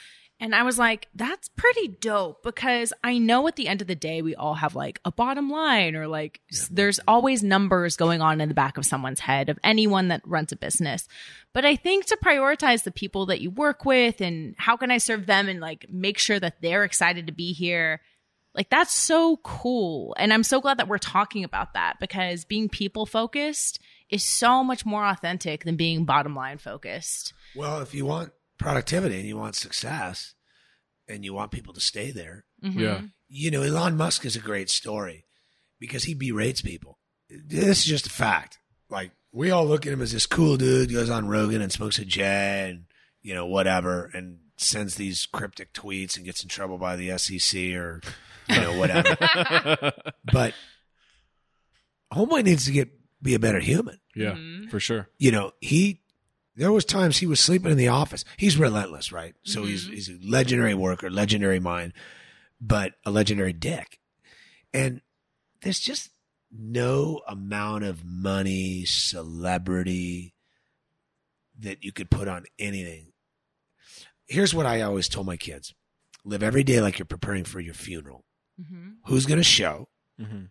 [0.44, 3.94] And I was like, that's pretty dope because I know at the end of the
[3.94, 8.20] day, we all have like a bottom line or like s- there's always numbers going
[8.20, 11.08] on in the back of someone's head of anyone that runs a business.
[11.54, 14.98] But I think to prioritize the people that you work with and how can I
[14.98, 18.02] serve them and like make sure that they're excited to be here.
[18.54, 20.14] Like that's so cool.
[20.18, 23.80] And I'm so glad that we're talking about that because being people focused
[24.10, 27.32] is so much more authentic than being bottom line focused.
[27.56, 30.34] well, if you want productivity and you want success
[31.08, 32.78] and you want people to stay there, Mhm.
[32.78, 33.00] Yeah.
[33.28, 35.26] you know, Elon Musk is a great story
[35.78, 36.98] because he berates people.
[37.28, 38.58] This is just a fact.
[38.88, 41.98] Like we all look at him as this cool dude, goes on Rogan and smokes
[41.98, 42.84] a J and
[43.22, 47.74] you know whatever, and sends these cryptic tweets and gets in trouble by the SEC
[47.74, 48.00] or
[48.48, 49.92] you know whatever.
[50.32, 50.54] but
[52.12, 52.90] Homeboy needs to get
[53.22, 53.98] be a better human.
[54.14, 54.70] yeah, Mhm.
[54.70, 55.08] for sure.
[55.18, 56.00] You know he.
[56.56, 58.24] There was times he was sleeping in the office.
[58.36, 59.34] He's relentless, right?
[59.42, 59.94] So he's Mhm.
[59.94, 61.92] he's a legendary worker, legendary mind,
[62.60, 63.98] but a legendary dick.
[64.72, 65.00] And
[65.62, 66.10] there's just
[66.52, 70.34] no amount of money, celebrity
[71.58, 73.12] that you could put on anything.
[74.26, 75.74] Here's what I always told my kids
[76.24, 78.24] live every day like you're preparing for your funeral.
[78.60, 78.96] Mhm.
[79.06, 79.88] Who's going to show?
[80.18, 80.44] hmm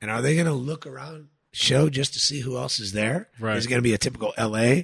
[0.00, 3.30] And are they going to look around, show just to see who else is there?
[3.38, 3.56] Right.
[3.56, 4.82] Is it going to be a typical LA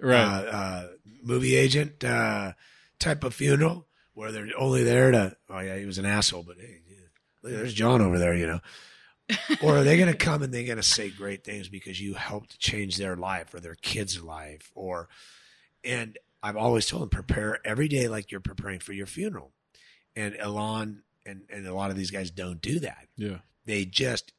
[0.00, 0.20] Right.
[0.20, 0.88] uh, uh,
[1.22, 2.52] movie agent uh,
[2.98, 6.56] type of funeral where they're only there to, oh, yeah, he was an asshole, but
[6.58, 6.78] hey,
[7.42, 8.60] look, there's John over there, you know.
[9.62, 12.14] or are they going to come and they're going to say great things because you
[12.14, 14.70] helped change their life or their kids' life?
[14.74, 15.08] Or,
[15.82, 19.52] and I've always told them, prepare every day like you're preparing for your funeral.
[20.14, 23.08] And Elon and, and a lot of these guys don't do that.
[23.16, 23.38] yeah.
[23.66, 24.34] They just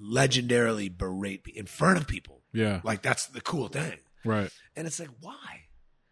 [0.00, 2.42] legendarily berate in front of people.
[2.52, 2.80] Yeah.
[2.82, 3.98] Like that's the cool thing.
[4.26, 4.50] Right.
[4.74, 5.62] And it's like, why?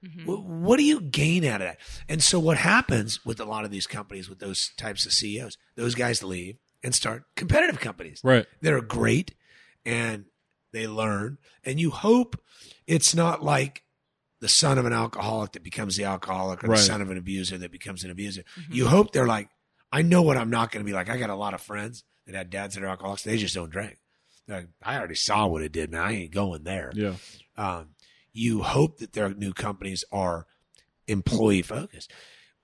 [0.04, 0.26] Mhm.
[0.26, 1.80] What, what do you gain out of that?
[2.08, 5.56] And so what happens with a lot of these companies, with those types of CEOs,
[5.76, 8.20] those guys leave and start competitive companies.
[8.22, 8.46] Right.
[8.60, 9.34] They're great
[9.86, 10.26] and
[10.72, 11.38] they learn.
[11.64, 12.36] And you hope
[12.86, 13.82] it's not like
[14.40, 16.76] the son of an alcoholic that becomes the alcoholic or Right.
[16.76, 18.42] the son of an abuser that becomes an abuser.
[18.58, 18.74] Mhm.
[18.74, 19.48] You hope they're like,
[19.90, 21.08] I know what I'm not going to be like.
[21.08, 23.22] I got a lot of friends that had dads that are alcoholics.
[23.22, 23.96] They just don't drink.
[24.46, 26.02] They're like, I already saw what it did, man.
[26.02, 27.14] I ain't going there Yeah.
[27.56, 27.93] um,
[28.34, 30.46] you hope that their new companies are
[31.06, 32.10] employee focused.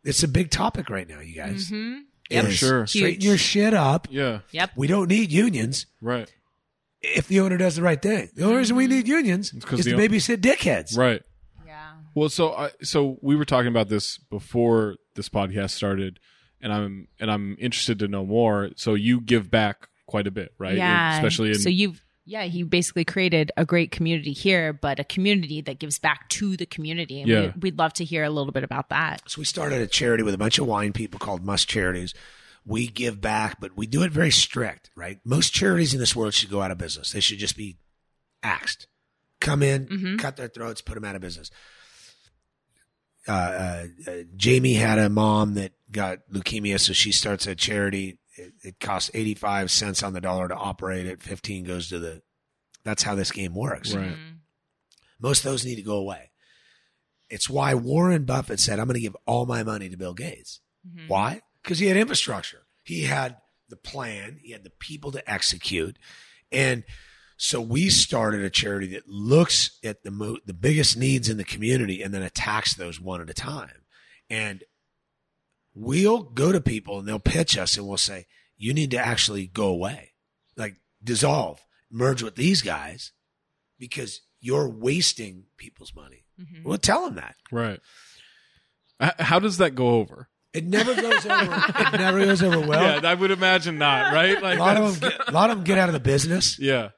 [0.04, 1.70] It's a big topic right now, you guys.
[1.70, 2.00] Mhm.
[2.30, 2.44] Yep.
[2.44, 2.86] Is Sure.
[2.86, 3.24] Straighten Huge.
[3.24, 4.08] your shit up.
[4.10, 4.40] Yeah.
[4.52, 4.72] Yep.
[4.76, 6.30] We don't need unions Right.
[7.02, 8.30] if the owner does the right thing.
[8.34, 10.96] The only reason we need unions is to the- babysit dickheads.
[10.96, 11.22] Right.
[11.66, 11.92] Yeah.
[12.14, 16.18] Well, so I so we were talking about this before this podcast started,
[16.60, 18.70] and I'm and I'm interested to know more.
[18.76, 20.76] So you give back quite a bit, right?
[20.76, 21.16] Yeah.
[21.16, 22.00] Especially in so you've
[22.30, 26.56] yeah, he basically created a great community here, but a community that gives back to
[26.56, 27.20] the community.
[27.20, 27.40] And Yeah.
[27.56, 29.22] we, we'd love to hear a little bit about that.
[29.28, 32.14] So we started a charity with a bunch of wine people called Must Charities.
[32.64, 35.18] We give back, but we do it very strict, right?
[35.24, 37.10] Most charities in this world should go out of business.
[37.10, 37.78] They should just be
[38.44, 38.86] axed.
[39.40, 40.18] Come in, Mhm.
[40.20, 41.50] cut their throats, put them out of business.
[43.26, 48.18] Uh, uh, uh, Jamie had a mom that got leukemia, so she starts a charity.
[48.40, 51.22] It, it costs 85 cents on the dollar to operate it.
[51.22, 52.22] 15 goes to the,
[52.84, 53.94] that's how this game works.
[53.94, 54.08] Right.
[54.16, 54.38] Mhm.
[55.20, 56.30] Most of those need to go away.
[57.28, 60.60] It's why Warren Buffett said, I'm going to give all my money to Bill Gates.
[60.88, 61.08] Mhm.
[61.08, 61.42] Why?
[61.62, 62.66] Because he had infrastructure.
[62.82, 63.36] He had
[63.68, 64.38] the plan.
[64.42, 65.96] He had the people to execute.
[66.50, 66.82] And
[67.36, 71.44] so we started a charity that looks at the mo- the biggest needs in the
[71.44, 73.84] community and then attacks those one at a time.
[74.28, 74.64] And
[75.80, 78.26] we'll go to people and they'll pitch us and we'll say,
[78.56, 80.12] you need to actually go away,
[80.56, 81.60] like dissolve,
[81.90, 83.12] merge with these guys
[83.78, 86.24] because you're wasting people's money.
[86.40, 86.64] Mhm.
[86.64, 87.36] We'll tell them that.
[87.50, 87.80] right.
[89.18, 90.28] How does that go over?
[90.52, 91.64] It never goes over.
[91.68, 93.00] it never goes over well.
[93.02, 94.40] yeah, I would imagine not, right?
[94.42, 96.58] Like a lot of them, get, a lot of them get out of the business,
[96.58, 96.90] Yeah.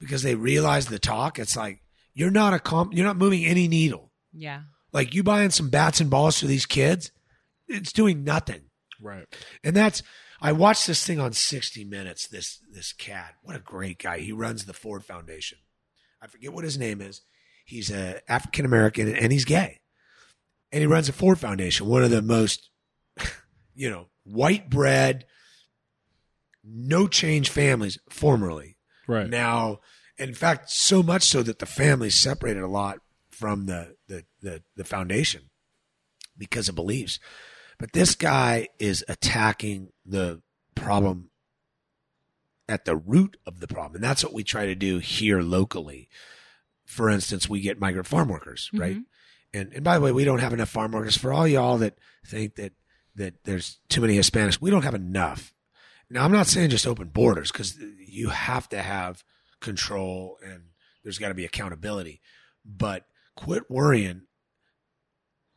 [0.00, 1.38] because they realize the talk.
[1.38, 1.80] It's like
[2.14, 4.10] you're not a comp, you're not moving any needle.
[4.32, 4.62] Yeah.
[4.92, 7.12] Like you buying some bats and balls for these kids,
[7.68, 8.62] it's doing nothing.
[9.00, 9.26] Right.
[9.62, 10.02] And that's
[10.40, 12.28] I watched this thing on 60 Minutes.
[12.28, 14.18] This this cat, what a great guy.
[14.18, 15.58] He runs the Ford Foundation.
[16.22, 17.22] I forget what his name is.
[17.64, 19.80] He's a African American and he's gay,
[20.72, 22.70] and he runs the Ford Foundation, one of the most,
[23.74, 25.26] you know, white bread,
[26.64, 28.76] no change families formerly.
[29.06, 29.28] Right.
[29.28, 29.80] Now,
[30.16, 33.00] in fact, so much so that the family separated a lot
[33.30, 35.50] from the the the, the foundation
[36.36, 37.18] because of beliefs.
[37.78, 40.42] But this guy is attacking the
[40.74, 41.30] problem
[42.68, 43.96] at the root of the problem.
[43.96, 46.08] And that's what we try to do here locally.
[46.84, 48.96] For instance, we get migrant farm workers, right?
[48.96, 49.04] Mhm.
[49.54, 51.98] And and by the way, we don't have enough farm workers for all y'all that
[52.26, 52.72] think that
[53.14, 54.60] that there's too many Hispanics.
[54.60, 55.52] We don't have enough.
[56.10, 59.24] Now, I'm not saying just open borders because you have to have
[59.60, 60.70] control and
[61.02, 62.20] there's got to be accountability.
[62.64, 64.22] But quit worrying.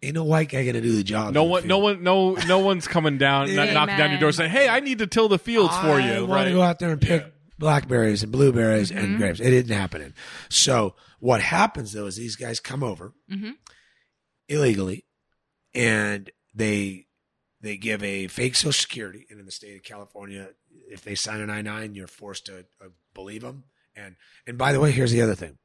[0.04, 1.34] Ain't no white guy gonna do the job.
[1.34, 4.50] No one, no one, no, no one's coming down, not knocking down your door, saying,
[4.50, 6.46] "Hey, I need to till the fields for I you." want Right?
[6.46, 7.30] to go out there and pick Yeah.
[7.60, 9.18] blackberries and blueberries and Mhm.
[9.18, 9.40] grapes.
[9.40, 10.14] didn't happen.
[10.50, 13.54] So what happens though is these guys come over Mhm.
[14.48, 15.06] illegally,
[15.74, 17.08] and they
[17.62, 19.28] they give a fake social security.
[19.30, 20.50] And in the state of California,
[20.90, 23.66] if they sign an I nine, you're forced to uh, believe them.
[23.96, 24.16] And
[24.48, 25.60] and by the way, here's the other thing: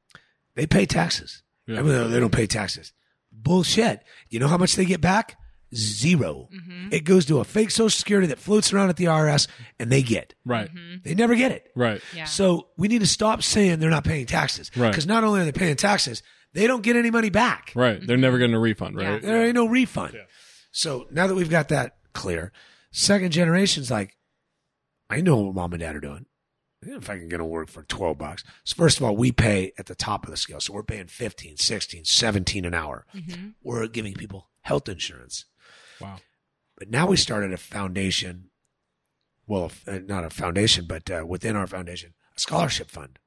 [0.55, 1.43] they pay taxes.
[1.67, 1.79] Yeah.
[1.79, 2.93] I mean, they don't pay taxes.
[3.37, 4.03] Bullshit.
[4.31, 5.37] You know how much they get back?
[5.75, 6.49] Zero.
[6.55, 6.93] Mhm.
[6.93, 9.47] It goes to a fake social security that floats around at the IRS,
[9.79, 10.35] and they get.
[10.45, 10.73] Right.
[10.73, 11.03] Mhm.
[11.03, 11.71] They never get it.
[11.75, 12.01] Right.
[12.15, 12.25] Yeah.
[12.25, 14.71] So we need to stop saying they're not paying taxes.
[14.77, 14.91] Right.
[14.91, 16.23] Because not only are they paying taxes,
[16.55, 17.73] they don't get any money back.
[17.75, 18.05] Right.
[18.05, 18.97] They're never getting a refund.
[18.97, 19.21] Right.
[19.21, 20.15] There ain't no refund.
[20.15, 20.23] Yeah.
[20.71, 22.53] So now that we've got that clear,
[22.93, 24.17] second generation's like,
[25.11, 26.27] I know what mom and dad are doing.
[26.87, 28.45] I don't know if I can get to work for 12 bucks.
[28.63, 30.61] So first of all, we pay at the top of the scale.
[30.61, 33.07] So we're paying 15, 16, 17 an hour.
[33.13, 33.55] Mhm.
[33.61, 35.47] We're giving people health insurance.
[36.01, 36.19] Wow.
[36.79, 38.51] But now we started a foundation.
[39.49, 43.19] Well, uh, not a foundation, but uh, within our foundation, a scholarship fund.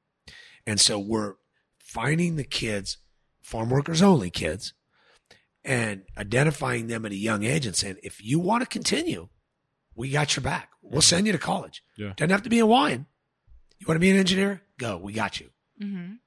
[0.66, 1.34] And so we're
[1.78, 2.96] finding the kids,
[3.42, 4.72] farm workers only kids,
[5.64, 9.28] and identifying them at a young age and saying, if you want to continue,
[9.94, 10.70] we got your back.
[10.80, 11.82] We'll send you to college.
[11.98, 12.14] Yeah.
[12.16, 13.04] Doesn't have to be in wine.
[13.80, 14.62] You want to be an engineer?
[14.78, 14.96] Go.
[14.98, 15.50] We got you.
[15.82, 16.18] Mhm.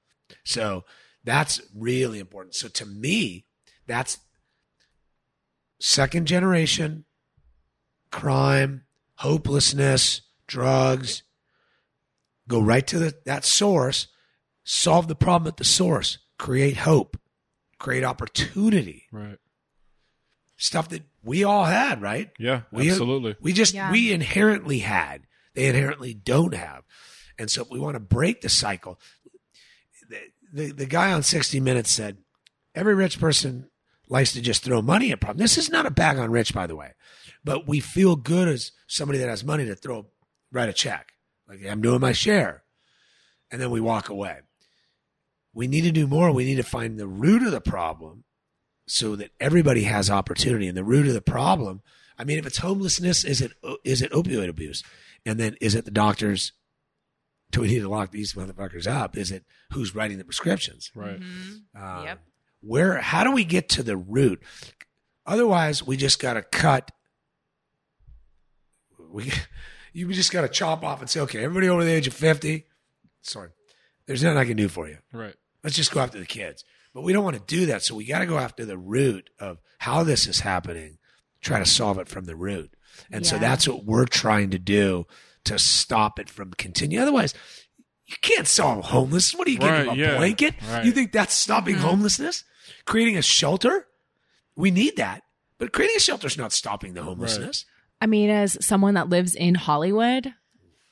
[0.44, 0.84] So
[1.24, 2.56] that's really important.
[2.56, 3.46] So to me,
[3.88, 4.18] that's
[5.80, 7.06] second generation
[8.12, 8.84] crime,
[9.16, 11.24] hopelessness, drugs.
[12.48, 14.08] Go right to the, that source,
[14.64, 17.18] solve the problem at the source, create hope,
[17.80, 19.06] create opportunity.
[19.12, 19.38] Right.
[20.58, 22.32] Stuff that we all had, right?
[22.38, 22.64] Yeah.
[22.72, 23.36] We- absolutely.
[23.42, 23.92] We just Yeah.
[23.92, 25.26] we inherently had.
[25.56, 26.84] They inherently don't have.
[27.38, 29.00] And so we want to break the cycle,
[30.10, 30.20] the,
[30.52, 32.18] the, the guy on 60 Minutes said,
[32.76, 33.70] every rich person
[34.08, 35.42] likes to just throw money at problems.
[35.42, 36.94] This is not a bag on rich, by the way.
[37.44, 40.08] But we feel good as somebody that has money to throw,
[40.52, 41.14] write a check.
[41.48, 42.64] Like I'm doing my share.
[43.52, 44.40] And then we walk away.
[45.54, 46.32] We need to do more.
[46.32, 48.24] We need to find the root of the problem
[48.88, 50.68] so that everybody has opportunity.
[50.68, 51.82] And the root of the problem,
[52.18, 53.52] I mean, if it's homelessness, is it
[53.84, 54.84] is it opioid abuse?
[55.26, 56.54] And then is it the doctors?
[57.54, 59.16] Do we need to lock these motherfuckers up?
[59.16, 60.90] Is it who's writing the prescriptions?
[60.96, 61.20] Right.
[61.20, 61.62] Mhm.
[61.76, 62.20] Um, Yep.
[62.62, 62.98] Where?
[63.00, 64.42] How do we get to the root?
[65.26, 66.92] Otherwise, we just got to cut.
[69.10, 69.32] We,
[69.94, 72.66] you just got to chop off and say, okay, everybody over the age of fifty.
[73.22, 73.50] Sorry,
[74.08, 74.98] there's nothing I can do for you.
[75.12, 75.36] Right.
[75.64, 76.66] Let's just go after the kids.
[76.94, 77.84] But we don't want to do that.
[77.84, 80.98] So we got to go after the root of how this is happening,
[81.42, 82.76] try to solve it from the root.
[83.12, 85.06] And so that's what we're trying to do
[85.46, 87.02] to stop it from continuing.
[87.04, 87.34] Otherwise,
[88.06, 89.38] you can't solve homelessness.
[89.38, 90.18] What are you giving Right, them a yeah.
[90.18, 90.56] blanket?
[90.70, 90.86] Right.
[90.86, 91.80] You think that's stopping Mhm.
[91.80, 92.44] homelessness?
[92.86, 93.88] Creating a shelter?
[94.56, 95.24] We need that.
[95.58, 97.66] But creating a shelter is not stopping the homelessness.
[98.02, 100.34] I mean, as someone that lives in Hollywood,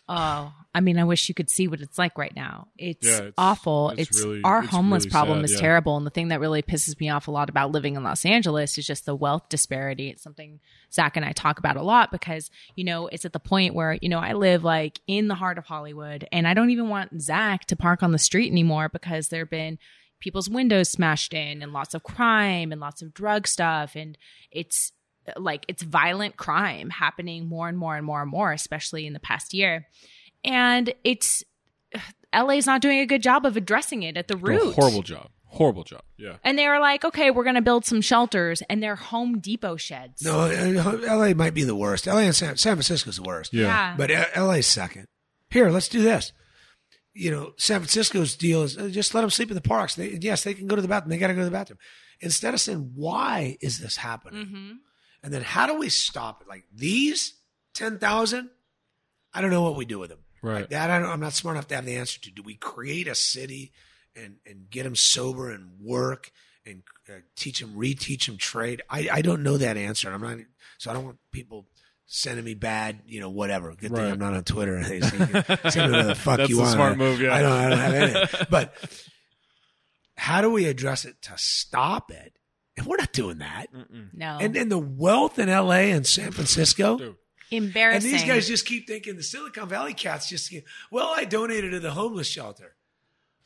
[0.08, 2.70] oh, I mean, I wish you could see what it's like right now.
[2.78, 3.90] It's, Yeah, it's- awful.
[3.90, 5.60] it's It's, really- our it's homeless really problem sad, is yeah.
[5.60, 8.26] terrible, and the thing that really pisses me off a lot about living in Los
[8.26, 10.10] Angeles is just the wealth disparity.
[10.10, 10.62] It's something
[10.94, 13.98] Zach and I talk about a lot because you know it's at the point where
[14.02, 17.22] you know I live like in the heart of Hollywood, and I don't even want
[17.22, 19.78] Zach to park on the street anymore because there've been
[20.20, 24.18] people's windows smashed in and lots of crime and lots of drug stuff and
[24.52, 24.92] it's
[25.38, 29.20] like it's violent crime happening more and more and more and more especially in the
[29.20, 29.88] past year
[30.44, 31.44] and it's
[32.34, 35.30] LA's not doing a good job of addressing it at the A root horrible job.
[35.54, 36.02] Horrible job.
[36.18, 36.38] Yeah.
[36.44, 39.76] and they were like okay we're going to build some shelters and they're home depot
[39.76, 42.08] sheds No, uh, LA might be the worst.
[42.08, 43.54] LA and San, San Francisco's the worst.
[43.54, 43.64] Yeah.
[43.64, 45.08] yeah But uh, LA's second.
[45.50, 46.32] Here, let's do this.
[47.14, 49.96] you know, San Francisco's deal is uh, just let them sleep in the parks.
[49.96, 51.10] They, yes, they can go to the bathroom.
[51.10, 51.80] They got to go to the bathroom.
[52.22, 54.46] Instead of saying, why is this happening?
[54.46, 54.72] Mm-hmm.
[55.24, 56.48] And then how do we stop it?
[56.48, 57.34] Like these
[57.74, 58.50] 10,000,
[59.34, 60.20] I don't know what we do with them.
[60.42, 60.62] Right.
[60.62, 62.32] Like that, I don't, I'm not smart enough to have the answer to.
[62.32, 63.74] Do we create a city
[64.16, 66.32] and, and get them sober and work
[66.66, 68.82] and uh, teach them, reteach them trade?
[68.90, 70.12] I, I don't know that answer.
[70.12, 70.38] I'm not,
[70.78, 71.68] so I don't want people
[72.06, 73.74] sending me bad, you know, whatever.
[73.74, 74.80] Good thing I'm not on Twitter.
[74.84, 76.74] Hey, so you can send me whatever the fuck That's you a want.
[76.74, 77.34] smart I- move, yeah.
[77.36, 78.46] I don't, I don't have any.
[78.50, 78.76] But
[80.18, 82.34] how do we address it to stop it?
[82.78, 83.68] And we're not doing that.
[84.14, 84.38] No.
[84.40, 86.98] And then the wealth in LA and San Francisco.
[86.98, 87.16] Dude.
[87.54, 88.12] And Embarrassing.
[88.12, 91.82] these guys just keep thinking the Silicon Valley cats just, keep, well, I donated to
[91.82, 92.76] the homeless shelter.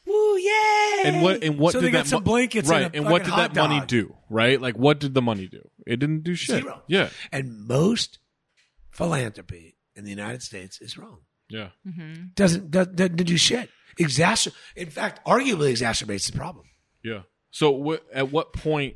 [0.06, 1.02] Woo, yay!
[1.06, 2.86] And what and what so did they got that some mo- blankets right?
[2.86, 4.16] and, a and what did hot that money do?
[4.30, 4.62] Right?
[4.62, 5.68] Like what did the money do?
[5.88, 6.62] It didn't do shit.
[6.62, 6.84] Zero.
[6.88, 7.10] Yeah.
[7.32, 8.20] And most
[8.92, 11.20] philanthropy in the United States is wrong.
[11.50, 11.70] Yeah.
[11.88, 12.28] Mm-hmm.
[12.36, 13.70] Doesn't doesn't, doesn't do shit.
[14.00, 16.66] Exacer- in fact, arguably exacerbates the problem.
[17.04, 17.22] Yeah.
[17.52, 18.96] So what at what point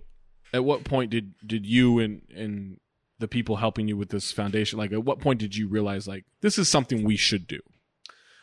[0.53, 2.77] at what point did did you and and
[3.19, 6.23] the people helping you with this foundation like at what point did you realize like
[6.41, 7.59] this is something we should do?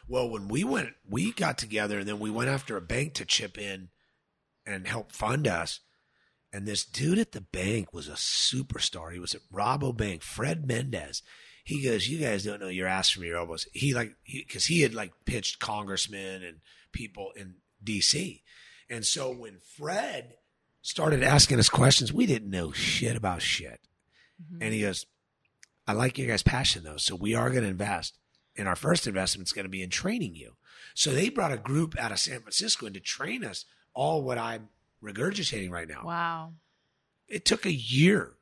[0.09, 3.25] Well, when we went, we got together and then we went after a bank to
[3.25, 3.89] chip in
[4.65, 5.81] and help fund us.
[6.53, 9.13] And this dude at the bank was a superstar.
[9.13, 11.23] He was at Rabobank, Fred Mendez.
[11.65, 14.83] He goes, "You guys don't know your ass from your elbows." He like because he,
[14.83, 16.59] had like pitched congressmen and
[16.93, 18.45] people in D.C.
[18.89, 20.37] And so when Fred
[20.81, 23.81] started asking us questions, we didn't know shit about shit.
[24.41, 24.63] Mm-hmm.
[24.63, 25.07] And he goes,
[25.87, 26.97] I like your guys' passion though.
[26.97, 28.17] So we are going to invest.
[28.59, 30.57] And our first investment is going to be in training you.
[30.95, 34.39] So they brought a group out of San Francisco and to train us all what
[34.39, 34.69] I'm
[35.03, 36.03] regurgitating right now.
[36.05, 36.53] Wow.
[37.29, 38.33] It took a year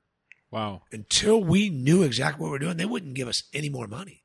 [0.50, 0.82] Wow.
[0.92, 2.76] until we knew exactly what we we're doing.
[2.76, 4.22] They wouldn't give us any more money.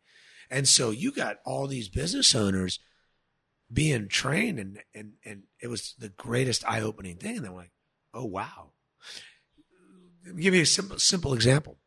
[0.51, 2.79] And so you got all these business owners
[3.71, 7.37] being trained and, and, and it was the greatest eye opening thing.
[7.37, 7.71] And they're like,
[8.13, 8.71] oh, wow.
[10.25, 11.77] Let me give you a simple, simple example.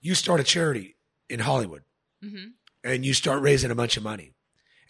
[0.00, 0.96] You start a charity
[1.28, 1.82] in Hollywood
[2.24, 2.46] Mm-hmm.
[2.84, 4.34] And you start raising a bunch of money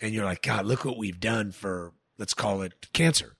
[0.00, 3.36] and you're like, God, look what we've done for, let's call it cancer.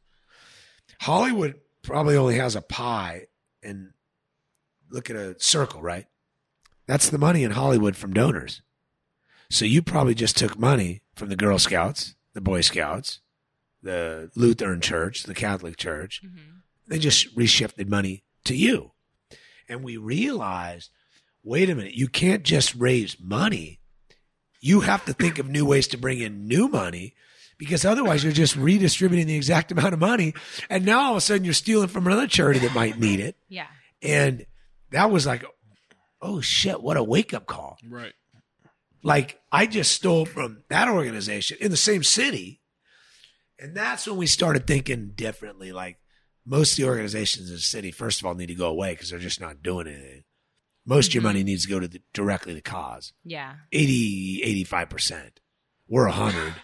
[1.01, 3.27] Hollywood probably only has a pie
[3.63, 3.93] and
[4.91, 6.07] look at a circle, right?
[6.87, 8.63] That's the money in Hollywood from donors.
[9.51, 13.21] So you probably just took money from the Girl Scouts, the Boy Scouts,
[13.83, 16.23] the Lutheran Church, the Catholic Church.
[16.25, 16.59] Mm-hmm.
[16.87, 18.93] They just reshifted money to you.
[19.69, 20.91] And we realized,
[21.45, 23.78] wait a minute, you can't just raise money.
[24.61, 27.15] You have to think of new ways to bring in new money
[27.59, 30.35] because otherwise you're just redistributing the exact amount of money.
[30.71, 33.37] And now all of a sudden you're stealing from another charity that might need it.
[33.49, 33.67] Yeah.
[34.03, 34.47] And
[34.91, 35.45] that was like,
[36.23, 37.79] oh shit, what a wake up call.
[37.89, 38.13] Right.
[39.03, 42.61] Like I just stole from that organization in the same city.
[43.61, 45.73] And that's when we started thinking differently.
[45.73, 45.99] Like
[46.45, 49.11] most of the organizations in the city, first of all, need to go away because
[49.11, 50.25] they're just not doing anything.
[50.89, 51.29] Most of your mm-hmm.
[51.29, 53.13] money needs to go to the, directly to the cause.
[53.23, 53.57] Yeah.
[53.73, 55.33] 80, 85%.
[55.87, 56.55] We're 100.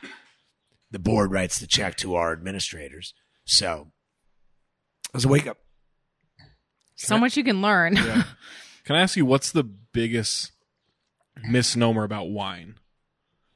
[0.90, 3.12] The board writes the check to our administrators.
[3.44, 3.88] So
[5.08, 5.58] it was a wake up.
[6.94, 7.96] So much you can learn.
[7.96, 8.22] Yeah.
[8.84, 10.52] Can I ask you what's the biggest
[11.42, 12.76] misnomer about wine?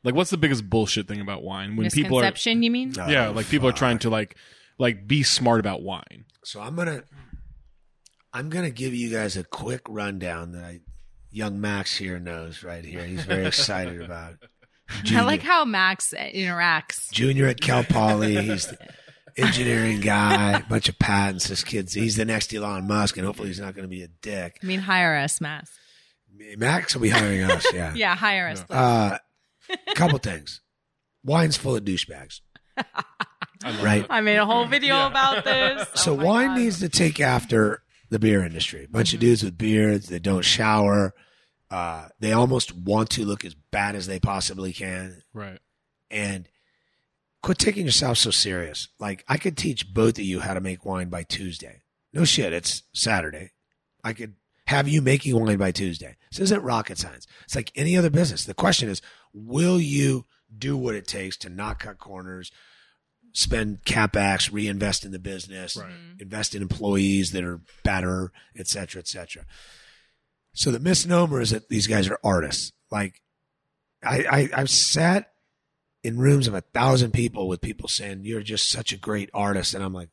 [0.05, 2.93] Like what's the biggest bullshit thing about wine when people are Misconception, you mean?
[2.95, 4.37] Yeah, like people are trying to like
[4.79, 6.25] like be smart about wine.
[6.45, 7.05] So I'm gonna
[8.33, 10.81] I'm gonna give you guys a quick rundown that I
[11.31, 13.05] young Max here knows right here.
[13.05, 14.35] He's very excited about.
[15.15, 17.11] I like how Max interacts.
[17.13, 18.37] Junior at Cal Poly.
[18.37, 18.79] He's the
[19.37, 21.49] engineering guy, bunch of patents.
[21.49, 24.09] This kid's he's the next Elon Musk, and hopefully he's not going to be a
[24.23, 24.59] dick.
[24.63, 25.71] I mean, hire us, Max.
[26.57, 27.67] Max will be hiring us.
[27.73, 27.93] Yeah.
[27.97, 28.65] Yeah, hire us.
[28.71, 29.19] Uh,
[29.95, 30.61] couple things.
[31.25, 32.41] Wine's full of douchebags.
[33.83, 34.07] right.
[34.09, 35.87] I made a whole video about this.
[35.97, 36.59] So Oh wine God.
[36.59, 38.87] needs to take after the beer industry.
[38.91, 41.15] Bunch of dudes with beards, that don't shower.
[41.71, 45.23] Uh, they almost want to look as bad as they possibly can.
[45.35, 45.59] Right.
[46.11, 46.49] And
[47.43, 48.89] quit taking yourself so serious.
[48.99, 51.83] Like I could teach both of you how to make wine by Tuesday.
[52.13, 53.53] No shit, it's Saturday.
[54.03, 54.35] I could
[54.67, 56.17] have you making wine by Tuesday.
[56.31, 57.27] This isn't rocket science.
[57.45, 58.45] It's like any other business.
[58.45, 59.03] The question is,
[59.33, 62.51] will you do what it takes to not cut corners,
[63.33, 65.91] spend capex, reinvest in the business, Right.
[66.19, 69.45] invest in employees that are better, et cetera, et cetera.
[70.55, 72.73] So the misnomer is that these guys are artists.
[72.91, 73.21] Like
[74.05, 75.33] I, I I've sat
[76.03, 79.75] in rooms of a thousand people with people saying you're just such a great artist,
[79.75, 80.09] and I'm like,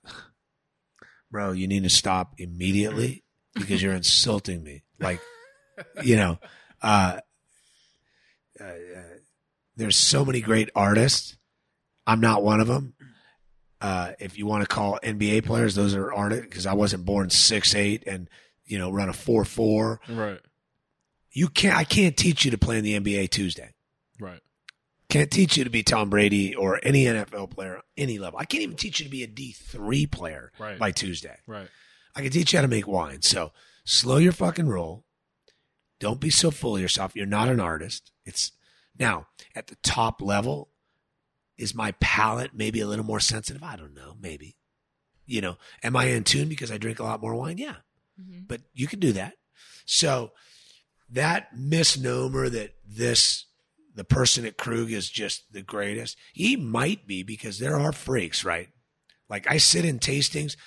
[1.32, 3.24] bro, you need to stop immediately
[3.56, 4.84] because you're insulting me.
[5.00, 5.22] Like,
[6.04, 6.40] you know,
[6.82, 7.20] uh,
[8.60, 9.02] uh, uh,
[9.76, 11.38] there's so many great artists.
[12.08, 12.94] I'm not one of them.
[13.82, 17.06] Uh, if you want to call NBA players, those are aren't it because I wasn't
[17.06, 18.30] born six eight and
[18.66, 20.00] you know run a four four.
[20.10, 20.40] Right.
[21.32, 21.76] You can't.
[21.78, 23.74] I can't teach you to play in the NBA Tuesday.
[24.20, 24.40] Right.
[25.10, 28.40] Can't teach you to be Tom Brady or any NFL player, any level.
[28.40, 30.80] I can't even teach you to be a D three player Right.
[30.80, 31.38] by Tuesday.
[31.46, 31.68] Right.
[32.16, 33.22] I can teach you how to make wine.
[33.22, 33.52] So
[33.84, 35.04] slow your fucking roll.
[36.00, 37.16] Don't be so full of yourself.
[37.16, 38.12] You're not an artist.
[38.26, 38.52] It's
[38.98, 40.70] now at the top level.
[41.58, 43.64] Is my palate maybe a little more sensitive?
[43.64, 44.16] I don't know.
[44.20, 44.58] Maybe.
[45.26, 47.58] You know, am I in tune because I drink a lot more wine?
[47.58, 47.78] Yeah.
[48.22, 48.42] Mm-hmm.
[48.48, 49.34] But you can do that.
[49.86, 50.32] So
[51.10, 53.46] that misnomer that this
[53.96, 56.18] the person at Krug is just the greatest.
[56.34, 58.68] He might be because there are freaks, right?
[59.30, 60.58] Like I sit in tastings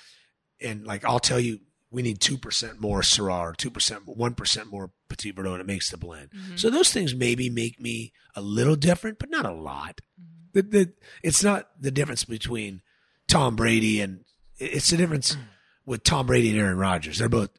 [0.60, 1.60] and like I'll tell you
[1.90, 5.96] we need 2% more Syrah, or 2%, 1% more Petit Verdot, and it makes the
[5.96, 6.30] blend.
[6.30, 6.56] Mm-hmm.
[6.56, 10.00] So those things maybe make me a little different, but not a lot.
[10.20, 10.27] Mm-hmm.
[10.52, 10.92] The, the,
[11.22, 12.82] it's not the difference between
[13.28, 14.24] Tom Brady and
[14.58, 15.36] it's the difference
[15.86, 17.18] with Tom Brady and Aaron Rodgers.
[17.18, 17.50] They're both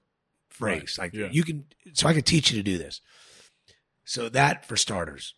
[0.50, 0.98] freaks.
[0.98, 1.06] Right.
[1.06, 1.30] Like Yeah.
[1.32, 3.02] you can, so I can teach you to do this.
[4.06, 5.36] So that for starters.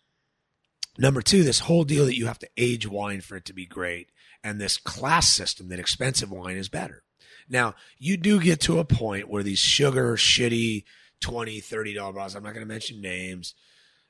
[0.98, 3.64] Number two, this whole deal that you have to age wine for it to be
[3.64, 4.10] great,
[4.44, 7.02] and this class system that expensive wine is better.
[7.48, 10.84] Now, you do get to a point where these sugar, shitty,
[11.22, 13.54] $20, $30 bottles, I'm not going to mention names,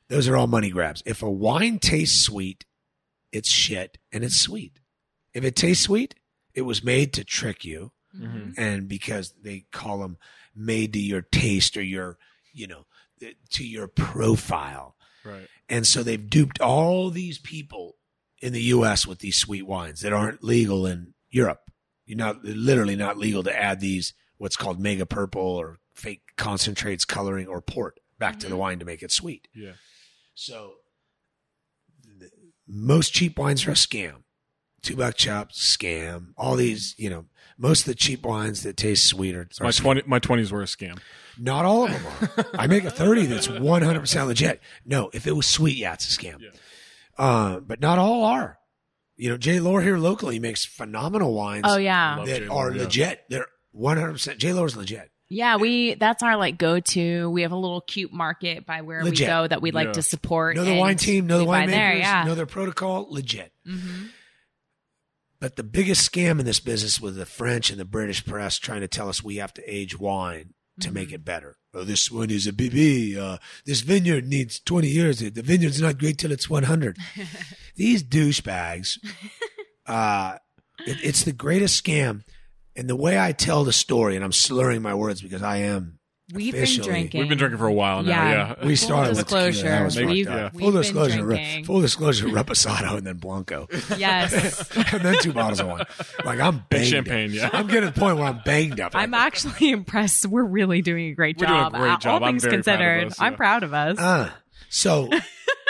[0.09, 1.03] those are all money grabs.
[1.07, 2.64] If a wine tastes sweet,
[3.32, 4.80] it's shit and it's sweet.
[5.34, 6.14] If it tastes sweet,
[6.54, 7.92] it was made to trick you.
[8.14, 8.54] Mhm.
[8.58, 10.18] And because they call them
[10.54, 12.18] made to your taste or your,
[12.52, 12.86] you know,
[13.50, 14.96] to your profile.
[15.24, 15.48] Right.
[15.68, 17.96] And so they've duped all these people
[18.40, 21.70] in the US with these sweet wines that aren't legal in Europe.
[22.04, 27.04] You're not literally not legal to add these what's called mega purple or fake concentrates
[27.04, 29.48] coloring or port back to the wine to make it sweet.
[29.54, 29.74] Yeah.
[30.34, 30.74] So
[32.66, 34.22] most cheap wines are a scam.
[34.82, 36.28] Two buck Chucks, scam.
[36.36, 39.68] All these, you know, most of the cheap wines that taste sweet are, are My
[39.70, 39.80] scam.
[39.82, 40.98] twenty my twenties were a scam.
[41.38, 42.02] Not all of them
[42.36, 42.46] are.
[42.58, 44.60] I make a 30 that's 100% legit.
[44.84, 46.40] No, if it was sweet, yeah, it's a scam.
[46.40, 46.50] Yeah.
[47.16, 48.58] Uh, but not all are.
[49.16, 49.60] You know, J.
[49.60, 52.22] Lohr here locally makes phenomenal wines Oh yeah.
[52.26, 52.46] That J.
[52.48, 52.82] are Lohr, yeah.
[52.82, 53.24] legit.
[53.30, 54.38] They're 100%.
[54.38, 54.52] J.
[54.52, 55.11] Lohr's legit.
[55.32, 57.30] Yeah, we that's our like go to.
[57.30, 59.26] We have a little cute market by where Legit.
[59.26, 60.56] we go that we like to support.
[60.56, 62.24] Know the wine team, know the we buy winemakers, there, yeah.
[62.24, 63.52] know their protocol, legit.
[63.66, 64.06] hmm
[65.40, 68.82] But the biggest scam in this business was the French and the British press trying
[68.82, 70.94] to tell us we have to age wine to Mm-hmm.
[70.94, 71.58] make it better.
[71.74, 73.16] Oh, this one is a BB.
[73.16, 75.18] Uh, this vineyard needs 20 years.
[75.20, 76.96] The vineyard's not great till it's 100.
[77.76, 78.98] These douchebags,
[79.86, 80.36] uh,
[80.86, 82.22] it, it's the greatest scam.
[82.74, 85.98] And the way I tell the story, and I'm slurring my words because I am.
[86.32, 87.20] We've been drinking.
[87.20, 88.08] We've been drinking for a while now.
[88.10, 88.54] Yeah.
[88.60, 88.66] Yeah.
[88.66, 89.46] We Full started with tequila.
[89.50, 90.34] disclosure, That was we've- up.
[90.34, 90.50] yeah.
[90.54, 91.64] we've Full been disclosure, drinking.
[91.66, 93.68] full disclosure, Reposado and then Blanco,
[93.98, 94.70] Yes.
[94.94, 95.84] and then two bottles of wine.
[96.24, 96.86] Like I'm And banged.
[96.86, 97.50] champagne, yeah.
[97.52, 98.92] I'm getting to the point where I'm banged up.
[98.94, 100.24] I'm actually impressed.
[100.24, 101.72] We're really doing a great We're doing a job.
[101.74, 102.22] great Uh, job.
[102.22, 103.98] All I'm things very proud of considered, us, I'm proud of us.
[103.98, 104.30] Uh,
[104.70, 105.10] so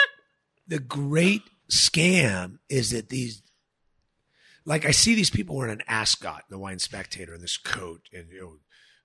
[0.67, 3.42] the great scam is that these,
[4.65, 8.29] like I see these people wearing an ascot, the wine spectator, in this coat, and
[8.31, 8.53] you know,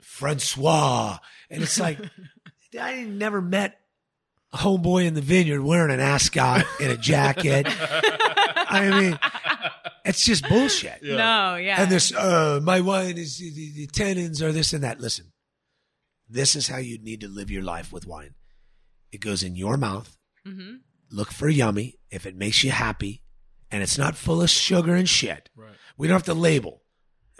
[0.01, 1.19] Francois,
[1.51, 1.99] and it's like
[2.81, 3.79] I never met
[4.53, 7.67] a homeboy in the vineyard wearing an ascot and a jacket.
[7.69, 9.19] I mean,
[10.05, 11.01] it's just bullshit.
[11.03, 11.17] Yeah.
[11.17, 11.83] No, yeah.
[11.83, 15.01] And this, uh, my wine is the, the tannins are this and that.
[15.01, 15.33] Listen,
[16.29, 18.35] this is how you need to live your life with wine.
[19.13, 20.17] It goes in your mouth.
[20.47, 20.77] Mm-hmm.
[21.11, 21.99] Look for yummy.
[22.11, 23.23] If it makes you happy
[23.71, 25.75] and it's not full of sugar and shit, Right.
[25.97, 26.83] we don't have to label,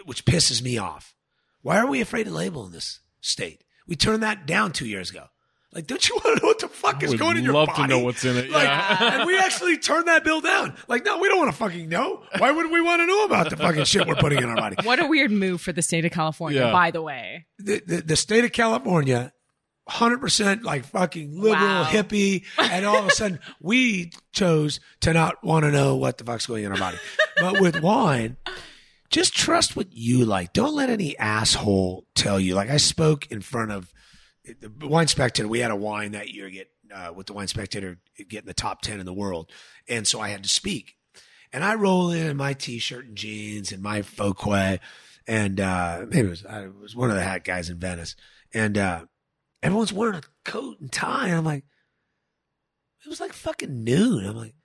[0.05, 1.15] which pisses me off.
[1.61, 3.63] Why are we afraid to label in this state?
[3.87, 5.25] We turned that down two years ago.
[5.71, 7.71] Like, don't you want to know what the fuck is going in your body?
[7.71, 8.49] We'd love to know what's in it.
[8.49, 9.13] Like, yeah.
[9.19, 10.75] and we actually turned that bill down.
[10.87, 12.23] Like, no, we don't want to fucking know.
[12.39, 14.77] Why would we want to know about the fucking shit we're putting in our body?
[14.83, 16.71] What a weird move for the state of California, Yeah.
[16.71, 17.45] by the way.
[17.59, 19.31] The, the, the state of California,
[19.89, 21.85] 100% like fucking liberal, Wow.
[21.89, 26.23] hippie, and all of a sudden we chose to not want to know what the
[26.23, 26.97] fuck's going in our body.
[27.39, 28.37] But with wine,
[29.09, 30.53] just trust what you like.
[30.53, 32.53] Don't let any asshole tell you.
[32.55, 33.91] Like I spoke in front of
[34.61, 35.47] the Wine Spectator.
[35.47, 37.97] We had a wine that year get uh, with the Wine Spectator
[38.29, 39.51] get in the top ten in the world,
[39.87, 40.95] and so I had to speak.
[41.51, 44.79] And I roll in in my t-shirt and jeans and my Fouquet,
[45.27, 48.15] and uh, maybe it was I was one of the hat guys in Venice,
[48.53, 49.05] and uh,
[49.61, 51.27] everyone's wearing a coat and tie.
[51.27, 51.65] And I'm like,
[53.05, 54.25] it was like fucking noon.
[54.25, 54.55] I'm like,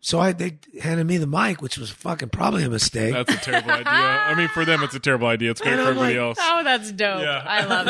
[0.00, 3.12] so I they handed me the mic, which was fucking probably a mistake.
[3.12, 3.84] That's a terrible idea.
[3.86, 5.50] I mean, for them, it's a terrible idea.
[5.50, 6.38] It's great And for I'm everybody like, else.
[6.40, 7.20] Oh, that's dope.
[7.20, 7.44] Yeah.
[7.46, 7.86] I love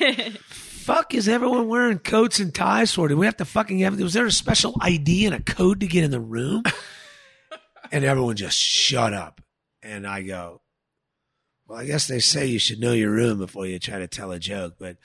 [0.00, 0.38] it.
[0.82, 3.06] fuck is everyone wearing coats and ties for?
[3.08, 4.00] Do we have to fucking have?
[4.00, 6.62] Was there a special ID and a code to get in the room?
[7.92, 9.42] and everyone just shut up.
[9.82, 10.61] And I go,
[11.72, 14.30] well, I guess they say you should know your room before you try to tell
[14.30, 14.98] a joke, but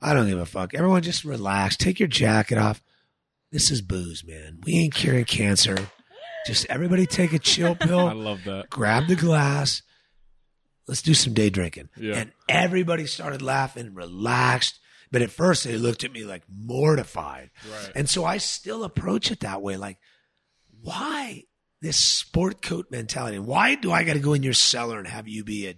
[0.00, 0.72] I don't give a fuck.
[0.72, 1.76] Everyone just relax.
[1.76, 2.82] Take your jacket off.
[3.52, 4.60] This is booze, man.
[4.64, 5.76] We ain't curing cancer.
[6.46, 8.08] Just everybody take a chill pill.
[8.08, 8.70] I love that.
[8.70, 9.82] grab the glass.
[10.86, 11.90] Let's do some day drinking.
[11.94, 12.14] Yeah.
[12.14, 14.80] And everybody started laughing, relaxed.
[15.12, 17.50] But at first they looked at me like mortified.
[17.70, 17.92] Right.
[17.94, 19.76] And so I still approach it that way.
[19.76, 19.98] Like,
[20.80, 21.42] why
[21.82, 23.38] this sport coat mentality?
[23.38, 25.74] Why do I got to go in your cellar and have you be a,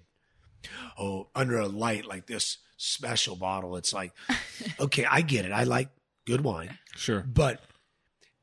[0.98, 3.76] oh, under a light like this special bottle?
[3.76, 4.12] It's like,
[4.80, 5.52] okay, I get it.
[5.52, 5.88] I like
[6.26, 7.20] good wine, Sure.
[7.26, 7.62] but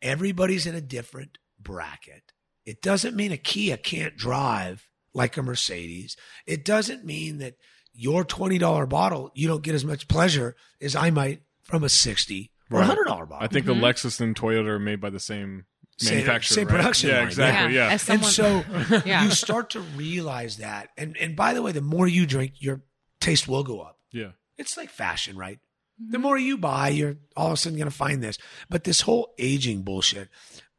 [0.01, 2.34] everybody's in a different bracket.
[2.65, 6.18] It doesn't mean a Kia can't drive like a Mercedes.
[6.45, 7.55] It doesn't mean that
[7.93, 12.51] your $20 bottle, you don't get as much pleasure as I might from a 60
[12.70, 12.89] or Right.
[12.89, 13.38] $100 bottle.
[13.39, 13.84] I think the mm-hmm.
[13.86, 15.65] Lexus and Toyota are made by the same Same-
[16.03, 16.55] manufacturer.
[16.55, 16.75] same right?
[16.75, 17.75] production Yeah, line, exactly.
[17.75, 17.89] Yeah.
[17.89, 18.63] As someone, and so
[19.05, 19.23] yeah.
[19.23, 20.89] you start to realize that.
[20.97, 22.81] And and by the way, the more you drink, your
[23.19, 23.97] taste will go up.
[24.11, 24.31] Yeah.
[24.57, 25.59] It's like fashion, right?
[26.01, 26.11] Mm-hmm.
[26.11, 28.37] The more you buy, you're all of a sudden going to find this.
[28.69, 30.29] But this whole aging bullshit,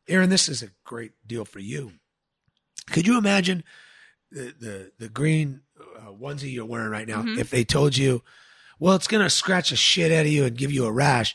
[0.09, 1.93] Erin, this is a great deal for you.
[2.91, 3.65] Could you imagine
[4.31, 5.63] the the, the green
[5.99, 7.23] uh, onesie you're wearing right now?
[7.23, 7.39] Mhm.
[7.39, 8.23] If they told you,
[8.79, 11.35] well, it's going to scratch the shit out of you and give you a rash.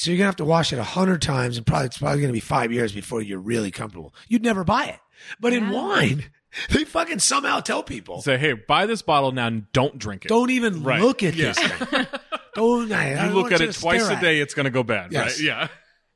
[0.00, 2.32] So you're gonna have to wash it a hundred times, and probably it's probably gonna
[2.32, 4.14] be five years before you're really comfortable.
[4.28, 4.98] You'd never buy it,
[5.40, 6.30] but in wine,
[6.70, 10.28] they fucking somehow tell people Say, hey, buy this bottle now and don't drink it.
[10.28, 11.02] don't even Right.
[11.02, 11.52] look at Yeah.
[11.52, 12.06] this thing.
[12.54, 14.54] Don't I, I you don't look at you it twice stare a at day, it's
[14.54, 15.38] going to go bad, Yes.
[15.38, 15.40] right?
[15.40, 15.68] Yeah.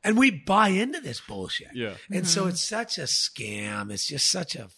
[0.02, 1.68] and we buy into this bullshit.
[1.74, 1.94] Yeah.
[2.10, 3.92] And so it's such a scam.
[3.92, 4.68] It's just such a,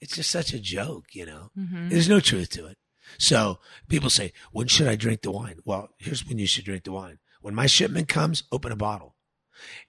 [0.00, 1.50] it's just such a joke, you know.
[1.58, 1.90] Mhm.
[1.90, 2.78] There's no truth to it.
[3.18, 5.56] So people say, when should I drink the wine?
[5.64, 7.18] Well, here's when you should drink the wine.
[7.42, 9.14] When my shipment comes, open a bottle.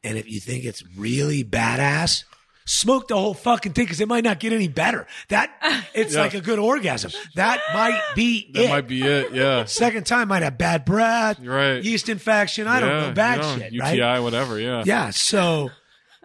[0.04, 2.24] And if you think it's really badass,
[2.66, 5.08] smoke the whole fucking thing because it might not get any better.
[5.30, 5.52] That
[5.94, 6.22] it's Yeah.
[6.22, 7.12] like a good orgasm.
[7.36, 8.70] That might be That it.
[8.70, 9.34] might be it.
[9.34, 9.66] Yeah.
[9.66, 11.84] Second time might have bad breath, right.
[11.84, 12.68] yeast infection.
[12.68, 13.56] I don't know, bad yeah.
[13.58, 14.20] shit, UTI, right?
[14.20, 14.60] whatever.
[14.60, 14.84] Yeah.
[14.86, 15.10] Yeah.
[15.12, 15.72] So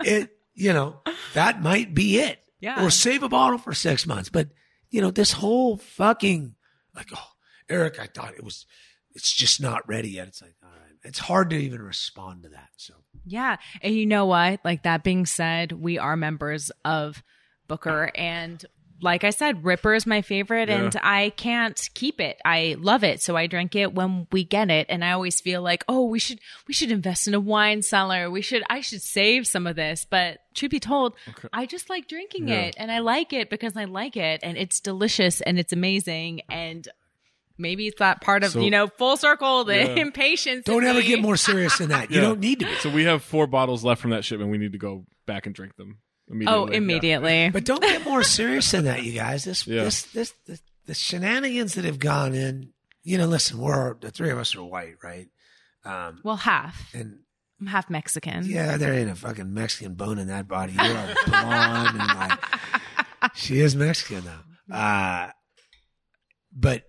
[0.05, 1.01] it, you know,
[1.35, 2.39] that might be it.
[2.61, 2.85] Yeah.
[2.85, 4.29] Or save a bottle for six months.
[4.31, 4.49] But,
[4.91, 6.57] you know, this whole fucking,
[6.95, 7.29] like, oh,
[7.69, 8.67] Eric, I thought it was,
[9.15, 10.27] it's just not ready yet.
[10.27, 10.58] It's like, all right.
[11.05, 12.69] It's hard to even respond to that.
[12.77, 12.95] So,
[13.25, 13.57] Yeah.
[13.83, 14.61] And you know what?
[14.65, 17.23] Like that being said, we are members of
[17.67, 18.65] Booker and
[19.01, 22.41] like I said, Ripper is my favorite and I can't keep it.
[22.45, 23.23] I love it.
[23.23, 24.87] So I drink it when we get it.
[24.89, 28.29] And I always feel like, oh, we should we should invest in a wine cellar.
[28.29, 30.05] We should I should save some of this.
[30.05, 31.15] But truth be told,
[31.53, 32.63] I just like drinking Yeah.
[32.63, 36.41] it and I like it because I like it and it's delicious and it's amazing
[36.51, 36.89] and
[37.59, 39.85] maybe it's that part of, So- you know, full circle, the Yeah.
[39.97, 40.65] impatience.
[40.65, 41.07] don't ever me.
[41.07, 42.11] get more serious than that.
[42.11, 42.23] You Yeah.
[42.23, 42.75] don't need to be.
[42.77, 44.51] So we have four bottles left from that shipment.
[44.51, 45.99] We need to go back and drink them
[46.31, 46.59] immediately.
[46.61, 46.77] Oh, Yeah.
[46.77, 47.51] immediately.
[47.51, 49.45] But don't get more serious than that, you guys.
[49.45, 49.85] This, Yeah.
[49.85, 54.31] this, this, this, the shenanigans that have gone in, you know, listen, we're, the three
[54.31, 55.29] of us are white, right?
[55.85, 56.93] Um, Well, half.
[56.95, 57.21] and
[57.61, 58.45] I'm half Mexican.
[58.47, 60.73] Yeah, there ain't a fucking Mexican bone in that body.
[60.75, 62.39] You are blonde and like
[63.35, 64.75] she is Mexican though.
[64.75, 65.31] Uh,
[66.53, 66.85] but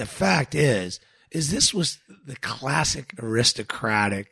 [0.00, 4.30] the fact is, is this was the classic aristocratic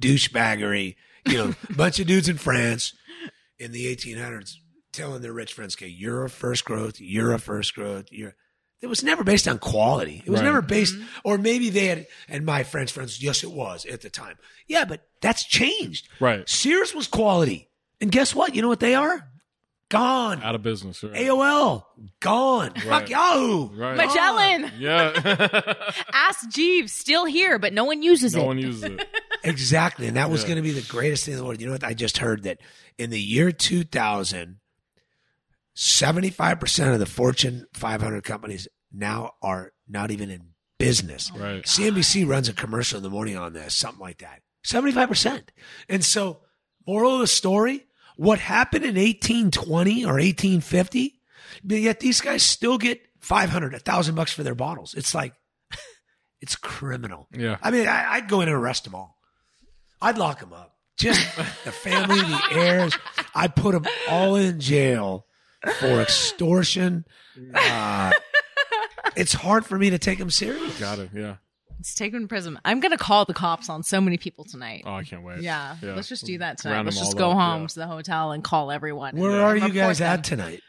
[0.00, 0.96] douchebaggery.
[1.26, 2.94] You know, bunch of dudes in France
[3.58, 4.54] in the 1800s
[4.92, 7.00] telling their rich friends, "Okay, you're a first growth.
[7.00, 8.06] You're a first growth.
[8.10, 8.34] You're."
[8.80, 10.22] It was never based on quality.
[10.24, 10.46] It was Right.
[10.46, 11.04] never based, mm-hmm.
[11.22, 14.38] or maybe they had, and my French friends, yes, it was at the time.
[14.68, 16.08] Yeah, but that's changed.
[16.18, 16.48] Right.
[16.48, 17.68] Sears was quality.
[18.00, 18.54] And guess what?
[18.54, 19.29] You know what they are?
[19.90, 20.40] Gone.
[20.42, 21.02] Out of business.
[21.02, 21.12] Right.
[21.12, 21.84] AOL,
[22.20, 22.72] gone.
[22.74, 23.66] Fuck Yahoo.
[23.76, 23.96] Right.
[23.96, 25.74] Magellan, Yeah.
[26.12, 28.42] Ask Jeeves, still here, but no one uses no it.
[28.42, 29.06] No one uses it.
[29.42, 30.06] Exactly.
[30.06, 30.48] And that was Yeah.
[30.48, 31.60] going to be the greatest thing in the world.
[31.62, 31.82] You know what?
[31.82, 32.58] I just heard that
[32.98, 34.60] in the year 2000,
[35.76, 41.30] 75% of the Fortune 500 companies now are not even in business.
[41.34, 41.64] Right.
[41.64, 44.42] CNBC runs a commercial in the morning on this, something like that.
[44.66, 45.44] 75%.
[45.88, 46.40] And so,
[46.86, 47.86] moral of the story,
[48.20, 51.14] what happened in 1820 or 1850,
[51.64, 54.92] but yet these guys still get 500, 1000 bucks for their bottles.
[54.92, 55.32] It's like,
[56.42, 57.28] it's criminal.
[57.32, 57.56] Yeah.
[57.62, 59.16] I mean, I, I'd go in and arrest them all.
[60.02, 60.76] I'd lock them up.
[60.98, 62.92] Just the family, the heirs.
[63.34, 65.24] I'd put them all in jail
[65.78, 67.06] for extortion.
[67.54, 68.12] Uh,
[69.16, 70.78] it's hard for me to take them serious.
[70.78, 71.08] Got it.
[71.14, 71.36] Yeah.
[71.80, 72.58] It's taken to prison.
[72.64, 74.82] I'm gonna call the cops on so many people tonight.
[74.86, 75.40] Oh, I can't wait.
[75.40, 75.76] Yeah.
[75.82, 76.74] let's just do that tonight.
[76.74, 77.66] Round Let's just go up, home yeah.
[77.68, 79.16] to the hotel and call everyone.
[79.16, 80.12] Where are you guys them.
[80.18, 80.60] at tonight?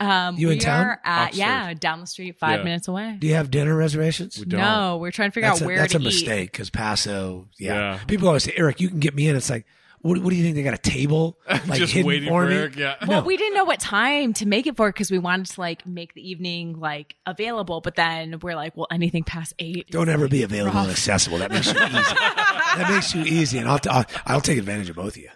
[0.00, 0.86] Um, You in town?
[0.86, 1.38] Are at, Oxford.
[1.38, 2.64] yeah, down the street, five Yeah.
[2.64, 3.16] minutes away.
[3.18, 4.38] Do you have dinner reservations?
[4.38, 4.60] We don't.
[4.60, 6.04] No, we're trying to figure That's out a, where that's to a eat.
[6.04, 7.74] mistake because Paso, yeah.
[7.74, 7.98] Yeah.
[8.06, 9.34] People always say, Eric, you can get me in.
[9.34, 9.66] It's like,
[10.00, 10.56] What, what do you think?
[10.56, 12.56] They got a table like Just hidden waiting for for me?
[12.56, 12.76] Eric.
[12.76, 12.96] Yeah.
[13.06, 15.86] Well, we didn't know what time to make it for because we wanted to like
[15.86, 19.90] make the evening like available, but then we're like, well, anything past eight.
[19.90, 21.38] Don't ever be available and accessible.
[21.38, 21.92] That makes you easy.
[21.92, 25.30] that makes you easy, and I'll, I'll I'll take advantage of both of you.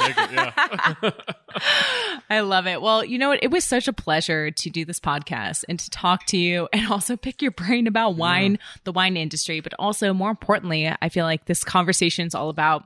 [0.00, 1.10] It, yeah.
[2.30, 2.82] I love it.
[2.82, 3.42] Well, you know what?
[3.42, 6.90] It was such a pleasure to do this podcast and to talk to you and
[6.90, 11.24] also pick your brain about wine, the wine industry, but also more importantly, I feel
[11.24, 12.84] like this conversation is all about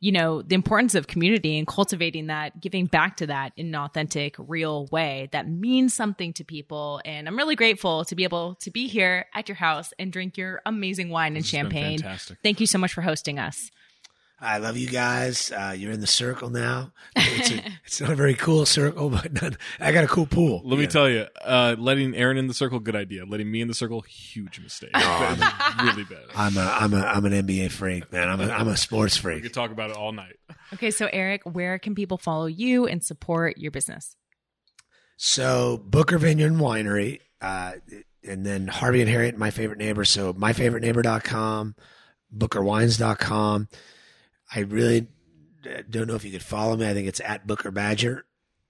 [0.00, 3.74] you know, the importance of community and cultivating that, giving back to that in an
[3.74, 7.00] authentic, real way that means something to people.
[7.04, 10.36] And I'm really grateful to be able to be here at your house and drink
[10.36, 11.98] your amazing wine and This champagne.
[11.98, 12.38] fantastic.
[12.42, 13.70] Thank you so much for hosting us.
[14.40, 15.50] I love you guys.
[15.50, 16.92] Uh, you're in the circle now.
[17.16, 20.62] It's, a, it's not a very cool circle, but none, I got a cool pool.
[20.64, 20.88] Let me Yeah.
[20.90, 23.24] tell you, uh, letting Erin in the circle, good idea.
[23.26, 24.92] Letting me in the circle, huge mistake.
[24.92, 25.82] Bad.
[25.82, 26.22] really bad.
[26.36, 28.28] I'm a I'm a I'm an NBA freak, man.
[28.28, 29.36] I'm a I'm a sports freak.
[29.36, 30.36] We could talk about it all night.
[30.74, 34.14] Okay, so Eric, where can people follow you and support your business?
[35.16, 37.72] So Booker Vineyard and Winery, uh,
[38.22, 40.04] and then Harvey and Harriet, my favorite neighbor.
[40.04, 41.74] So myfavoriteneighbor.com,
[42.36, 43.68] bookerwines.com.
[44.54, 45.08] I really
[45.90, 46.88] don't know if you could follow me.
[46.88, 48.24] I think it's at Booker Badger.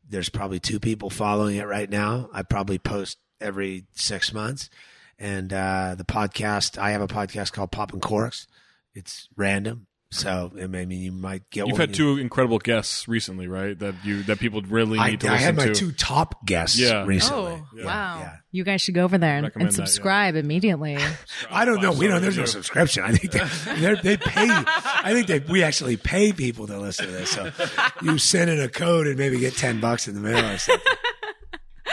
[0.09, 2.31] There's probably two people following it right now.
[2.33, 4.71] I probably post every six months.
[5.19, 8.47] And uh, the podcast, I have a podcast called Pop and Corks.
[8.95, 9.87] It's random.
[10.11, 11.81] So, I mean, you might get You've one.
[11.89, 13.79] had two incredible guests recently, right?
[13.79, 15.75] That you that people really I, need to I listen had my to.
[15.75, 17.05] two top guests Yeah.
[17.05, 17.53] recently.
[17.53, 18.19] Oh, Yeah, wow.
[18.21, 18.37] yeah.
[18.51, 19.85] You guys should go over there and, Recommend and that, yeah.
[19.85, 20.97] subscribe immediately.
[21.51, 21.93] I don't know.
[21.93, 22.23] We don't.
[22.23, 23.05] There's no subscription.
[23.05, 24.47] I think they, they pay.
[24.49, 27.29] I think they we actually pay people to listen to this.
[27.31, 27.53] So
[28.01, 30.93] you send in a code and maybe get ten bucks in the mail or something.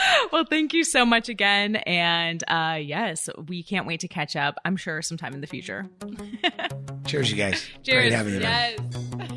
[0.32, 1.76] well, thank you so much again.
[1.76, 5.88] And uh, yes, we can't wait to catch up, I'm sure, sometime in the future.
[7.06, 7.66] Cheers, you guys.
[7.82, 8.02] Cheers.
[8.02, 8.40] Great having you.
[8.40, 8.78] yes.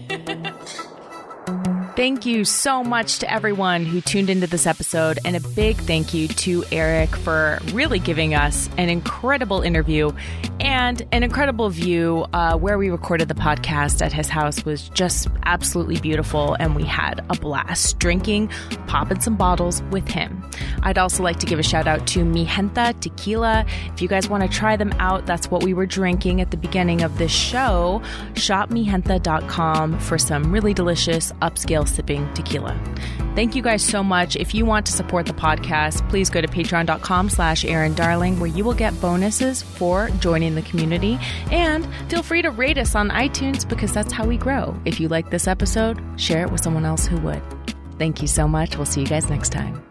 [2.00, 6.14] Thank you so much to everyone who tuned into this episode, and a big thank
[6.14, 10.14] you to Eric for really giving us an incredible interview
[10.62, 12.26] and an incredible view.
[12.32, 16.84] Uh, where we recorded the podcast at his house was just absolutely beautiful, and we
[16.84, 18.50] had a blast drinking,
[18.88, 20.42] popping some bottles with him.
[20.84, 23.66] I'd also like to give a shout out to Mijenta Tequila.
[23.94, 26.58] If you guys want to try them out, that's what we were drinking at the
[26.58, 28.02] beginning of this show.
[28.36, 32.80] ShopMijenta.com for some really delicious upscale sipping tequila.
[33.36, 34.36] Thank you guys so much.
[34.36, 38.50] If you want to support the podcast, please go to patreon.com slash Erin Darling, where
[38.50, 41.20] you will get bonuses for joining the community.
[41.52, 44.80] And feel free to rate us on iTunes because that's how we grow.
[44.86, 47.42] If you like this episode, share it with someone else who would.
[47.98, 48.78] Thank you so much.
[48.78, 49.89] We'll see you guys next time.